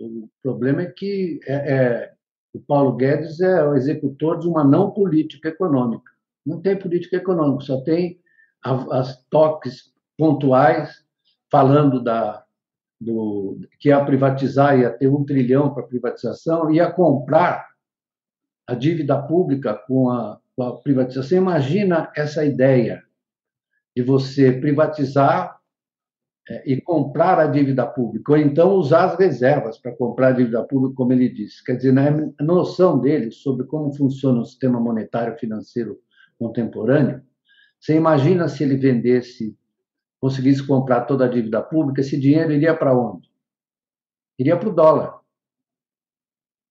[0.00, 2.14] o problema é que é, é,
[2.52, 6.12] o Paulo Guedes é o executor de uma não política econômica.
[6.44, 8.20] Não tem política econômica, só tem
[8.62, 11.04] as toques pontuais
[11.50, 12.44] falando da,
[13.00, 17.68] do, que ia privatizar, ia ter um trilhão para privatização, ia comprar
[18.66, 21.38] a dívida pública com a, com a privatização.
[21.38, 23.02] Imagina essa ideia
[23.94, 25.60] de você privatizar
[26.66, 30.94] e comprar a dívida pública, ou então usar as reservas para comprar a dívida pública,
[30.94, 31.64] como ele disse.
[31.64, 32.10] Quer dizer, na
[32.42, 35.98] noção dele sobre como funciona o sistema monetário financeiro
[36.38, 37.22] contemporâneo,
[37.80, 39.56] você imagina se ele vendesse,
[40.20, 43.28] conseguisse comprar toda a dívida pública, esse dinheiro iria para onde?
[44.38, 45.20] Iria para o dólar.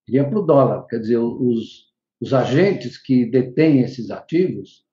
[0.08, 0.86] Iria para o dólar.
[0.88, 4.86] Quer dizer, os, os agentes que detêm esses ativos,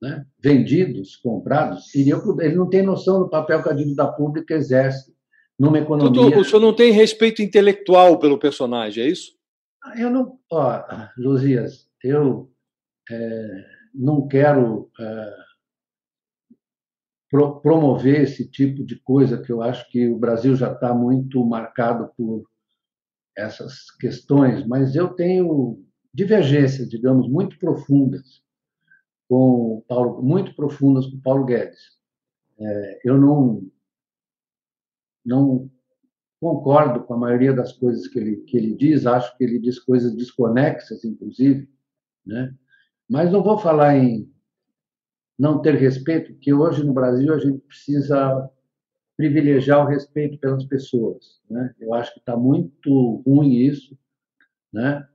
[0.00, 5.14] né, vendidos, comprados, iriam ele não tem noção do papel que a dívida pública exerce
[5.58, 6.12] numa economia.
[6.12, 9.32] Doutor, o senhor não tem respeito intelectual pelo personagem, é isso?
[9.96, 10.38] Eu não.
[10.50, 10.82] Ó,
[11.16, 12.50] Josias, eu
[13.10, 15.34] é, não quero é,
[17.30, 21.44] pro, promover esse tipo de coisa, que eu acho que o Brasil já está muito
[21.44, 22.44] marcado por
[23.36, 25.82] essas questões, mas eu tenho
[26.12, 28.45] divergências, digamos, muito profundas
[29.28, 31.96] com Paulo, muito profundas com Paulo Guedes.
[32.58, 33.70] É, eu não
[35.24, 35.70] não
[36.40, 39.78] concordo com a maioria das coisas que ele que ele diz, acho que ele diz
[39.78, 41.68] coisas desconexas, inclusive,
[42.24, 42.54] né?
[43.08, 44.30] Mas não vou falar em
[45.38, 48.50] não ter respeito, porque hoje no Brasil a gente precisa
[49.16, 51.40] privilegiar o respeito pelas pessoas.
[51.48, 51.74] Né?
[51.80, 53.98] Eu acho que está muito ruim isso,
[54.72, 55.06] né?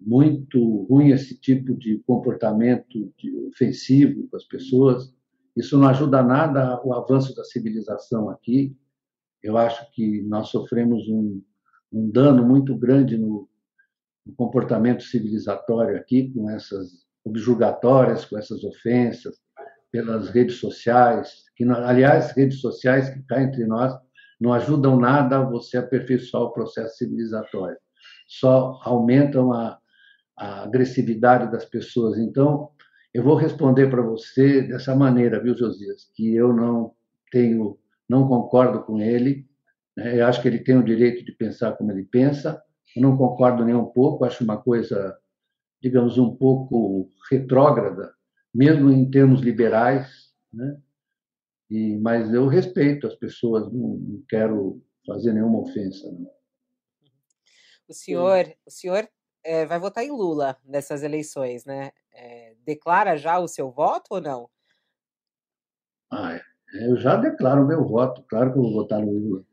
[0.00, 5.14] Muito ruim esse tipo de comportamento de ofensivo com as pessoas.
[5.56, 8.76] Isso não ajuda nada o avanço da civilização aqui.
[9.42, 11.42] Eu acho que nós sofremos um,
[11.92, 13.48] um dano muito grande no,
[14.24, 19.38] no comportamento civilizatório aqui com essas subjugatórias com essas ofensas,
[19.90, 23.92] pelas redes sociais, que, aliás, redes sociais que cá entre nós
[24.40, 27.76] não ajudam nada a você aperfeiçoar o processo civilizatório,
[28.26, 29.78] só aumentam a,
[30.40, 32.18] a agressividade das pessoas.
[32.18, 32.70] Então,
[33.12, 36.94] eu vou responder para você dessa maneira, viu, Josias, que eu não
[37.30, 37.78] tenho,
[38.08, 39.46] não concordo com ele,
[39.96, 40.20] né?
[40.20, 42.62] eu acho que ele tem o direito de pensar como ele pensa,
[42.96, 45.16] eu não concordo nem um pouco, acho uma coisa
[45.80, 48.12] digamos, um pouco retrógrada,
[48.54, 50.80] mesmo em termos liberais, né?
[51.70, 56.10] E, mas eu respeito as pessoas, não, não quero fazer nenhuma ofensa.
[56.10, 56.30] Não.
[57.88, 59.08] O senhor, o senhor
[59.44, 61.90] é, vai votar em Lula nessas eleições, né?
[62.12, 64.48] É, declara já o seu voto ou não?
[66.10, 66.42] Ah, é.
[66.90, 69.44] eu já declaro o meu voto, claro que eu vou votar no Lula.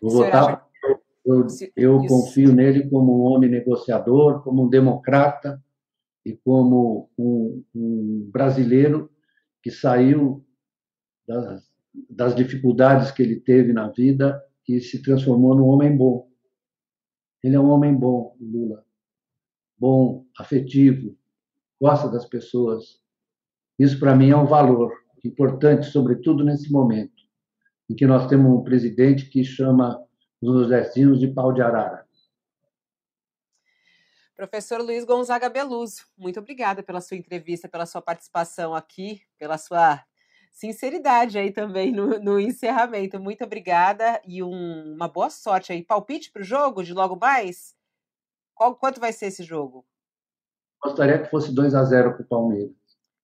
[0.00, 0.66] Vou votar acha...
[1.24, 1.44] Eu,
[1.74, 5.60] eu confio nele como um homem negociador, como um democrata
[6.24, 9.10] e como um, um brasileiro
[9.60, 10.46] que saiu
[11.26, 11.68] das,
[12.08, 16.30] das dificuldades que ele teve na vida e se transformou num homem bom.
[17.42, 18.85] Ele é um homem bom, Lula.
[19.78, 21.16] Bom, afetivo,
[21.80, 23.00] gosta das pessoas.
[23.78, 24.92] Isso, para mim, é um valor
[25.24, 27.26] importante, sobretudo nesse momento
[27.88, 30.02] em que nós temos um presidente que chama
[30.40, 32.06] os nordestinos de pau de arara.
[34.36, 40.04] Professor Luiz Gonzaga Beluso, muito obrigada pela sua entrevista, pela sua participação aqui, pela sua
[40.52, 43.18] sinceridade aí também no, no encerramento.
[43.18, 45.82] Muito obrigada e um, uma boa sorte aí.
[45.82, 47.74] Palpite para o jogo de logo mais?
[48.56, 49.84] Qual, quanto vai ser esse jogo?
[50.82, 52.74] Gostaria que fosse 2 a 0 para o Palmeiras.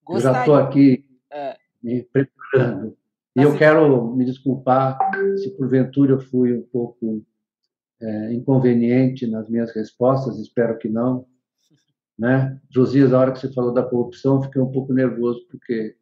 [0.05, 0.29] Gostaria.
[0.29, 1.57] Eu já estou aqui é.
[1.83, 2.97] me preparando.
[3.35, 4.99] E eu quero me desculpar
[5.39, 7.25] se porventura eu fui um pouco
[7.99, 11.27] é, inconveniente nas minhas respostas, espero que não.
[12.19, 12.61] Né?
[12.69, 15.97] Josias, a hora que você falou da corrupção, fiquei um pouco nervoso, porque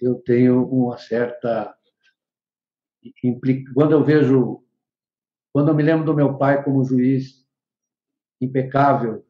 [0.00, 1.74] eu tenho uma certa.
[3.74, 4.64] Quando eu vejo.
[5.52, 7.47] Quando eu me lembro do meu pai como juiz
[8.40, 9.24] impecável,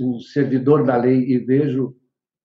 [0.00, 1.96] um servidor da lei, e vejo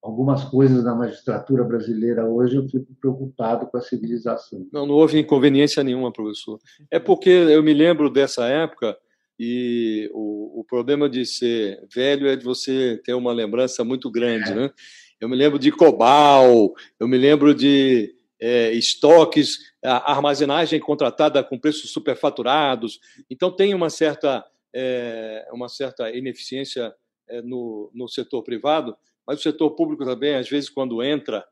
[0.01, 4.67] algumas coisas na magistratura brasileira hoje, eu fico preocupado com a civilização.
[4.73, 6.59] Não, não houve inconveniência nenhuma, professor.
[6.89, 8.97] É porque eu me lembro dessa época
[9.39, 14.51] e o, o problema de ser velho é de você ter uma lembrança muito grande,
[14.51, 14.55] é.
[14.55, 14.71] né?
[15.19, 21.59] Eu me lembro de Cobal, eu me lembro de é, estoques, a armazenagem contratada com
[21.59, 22.99] preços superfaturados.
[23.29, 24.43] Então tem uma certa
[24.73, 26.93] é, uma certa ineficiência
[27.27, 28.95] é, no, no setor privado
[29.25, 31.45] mas o setor público também, às vezes, quando entra,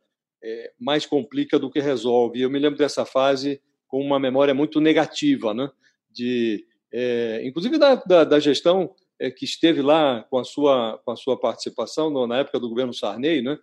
[0.43, 2.41] é, mais complica do que resolve.
[2.41, 5.69] Eu me lembro dessa fase com uma memória muito negativa, né?
[6.11, 11.11] de, é, inclusive da, da, da, gestão é, que esteve lá com a sua, com
[11.11, 13.57] a sua participação no, na época do governo Sarney, né?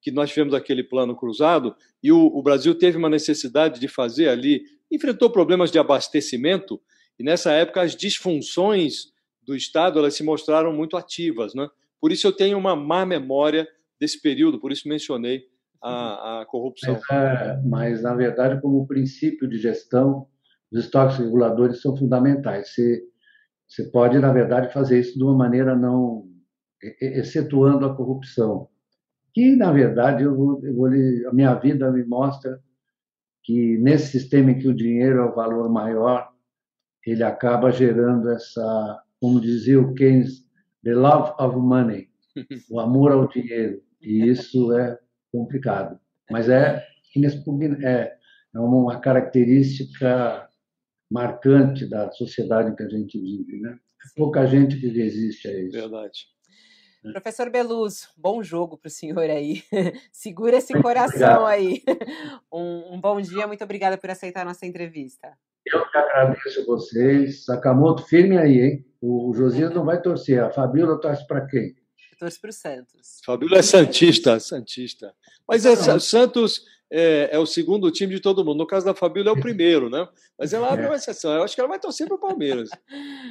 [0.00, 4.28] que nós tivemos aquele plano cruzado e o, o, Brasil teve uma necessidade de fazer
[4.28, 6.80] ali, enfrentou problemas de abastecimento
[7.22, 9.12] e nessa época as disfunções
[9.46, 11.68] do Estado elas se mostraram muito ativas, né?
[12.00, 13.66] Por isso eu tenho uma má memória
[13.98, 15.44] desse período, por isso mencionei
[15.80, 16.94] a, a corrupção.
[16.94, 20.26] Mas, é, mas, na verdade, como princípio de gestão,
[20.70, 22.74] os estoques reguladores são fundamentais.
[22.74, 23.02] Você,
[23.68, 26.28] você pode, na verdade, fazer isso de uma maneira não
[27.00, 28.68] excetuando a corrupção
[29.32, 32.60] que na verdade eu vou, eu vou a minha vida me mostra
[33.42, 36.31] que nesse sistema em que o dinheiro é o valor maior,
[37.06, 40.46] ele acaba gerando essa, como dizia o Keynes,
[40.84, 42.08] the love of money,
[42.70, 44.98] o amor ao dinheiro, e isso é
[45.30, 45.98] complicado,
[46.30, 46.84] mas é
[47.84, 48.16] é,
[48.54, 50.48] é uma característica
[51.10, 53.78] marcante da sociedade em que a gente vive, né?
[54.16, 55.72] Pouca gente que resiste a isso.
[55.78, 56.26] Verdade.
[57.12, 59.62] Professor Beluz, bom jogo para o senhor aí.
[60.12, 61.82] Segura esse coração aí.
[62.52, 65.36] Um, um, bom dia, muito obrigada por aceitar a nossa entrevista.
[65.66, 67.44] Eu que agradeço a vocês.
[67.44, 68.86] Sakamoto, firme aí, hein?
[69.00, 70.42] O Josias não vai torcer.
[70.42, 71.74] A Fabíola torce para quem?
[72.18, 73.20] Torço para o Santos.
[73.24, 75.12] Fabíola é Santista, Santista.
[75.48, 78.58] Mas é, Santos é, é, o segundo time de todo mundo.
[78.58, 80.06] No caso da Fabíola é o primeiro, né?
[80.38, 81.32] Mas ela abre uma exceção.
[81.32, 82.68] Eu acho que ela vai torcer para o Palmeiras.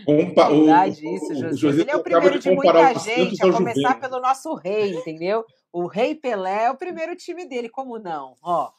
[0.04, 1.58] Compa Verdade, o, isso.
[1.58, 1.82] José.
[1.84, 5.46] Ele é o primeiro de, de muita gente, a começar pelo nosso rei, entendeu?
[5.74, 8.36] O Rei Pelé é o primeiro time dele, como não?
[8.42, 8.72] Ó.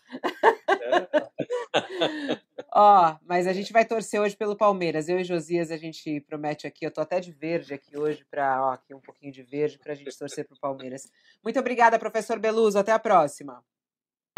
[0.70, 2.42] É.
[2.74, 5.08] Ó, mas a gente vai torcer hoje pelo Palmeiras.
[5.08, 8.66] Eu e Josias, a gente promete aqui, eu tô até de verde aqui hoje, para
[8.66, 11.10] ó, aqui um pouquinho de verde, para a gente torcer pro Palmeiras.
[11.42, 12.78] Muito obrigada, professor Beluso.
[12.78, 13.62] Até a próxima.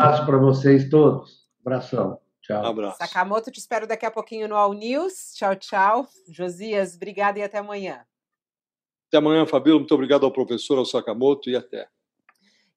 [0.01, 1.49] Um abraço para vocês todos.
[1.61, 2.21] Abração.
[2.43, 2.63] Tchau.
[2.63, 2.99] Um abraço.
[2.99, 5.33] Sakamoto, te espero daqui a pouquinho no All News.
[5.35, 6.09] Tchau, tchau.
[6.29, 8.05] Josias, obrigada e até amanhã.
[9.09, 9.79] Até amanhã, Fabíola.
[9.79, 11.89] Muito obrigado ao professor, ao Sakamoto e até.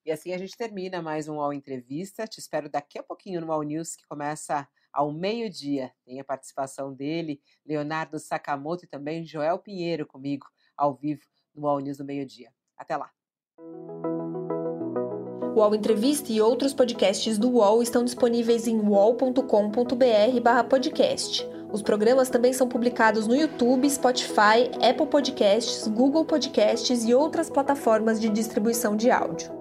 [0.08, 2.26] E assim a gente termina mais um All Entrevista.
[2.26, 5.92] Te espero daqui a pouquinho no All News, que começa ao meio-dia.
[6.02, 11.20] Tem a participação dele, Leonardo Sakamoto e também Joel Pinheiro comigo, ao vivo
[11.54, 12.50] no All News do meio-dia.
[12.74, 13.10] Até lá.
[15.54, 21.46] O UOL Entrevista e outros podcasts do UOL estão disponíveis em uol.com.br/podcast.
[21.70, 28.18] Os programas também são publicados no YouTube, Spotify, Apple Podcasts, Google Podcasts e outras plataformas
[28.18, 29.57] de distribuição de áudio.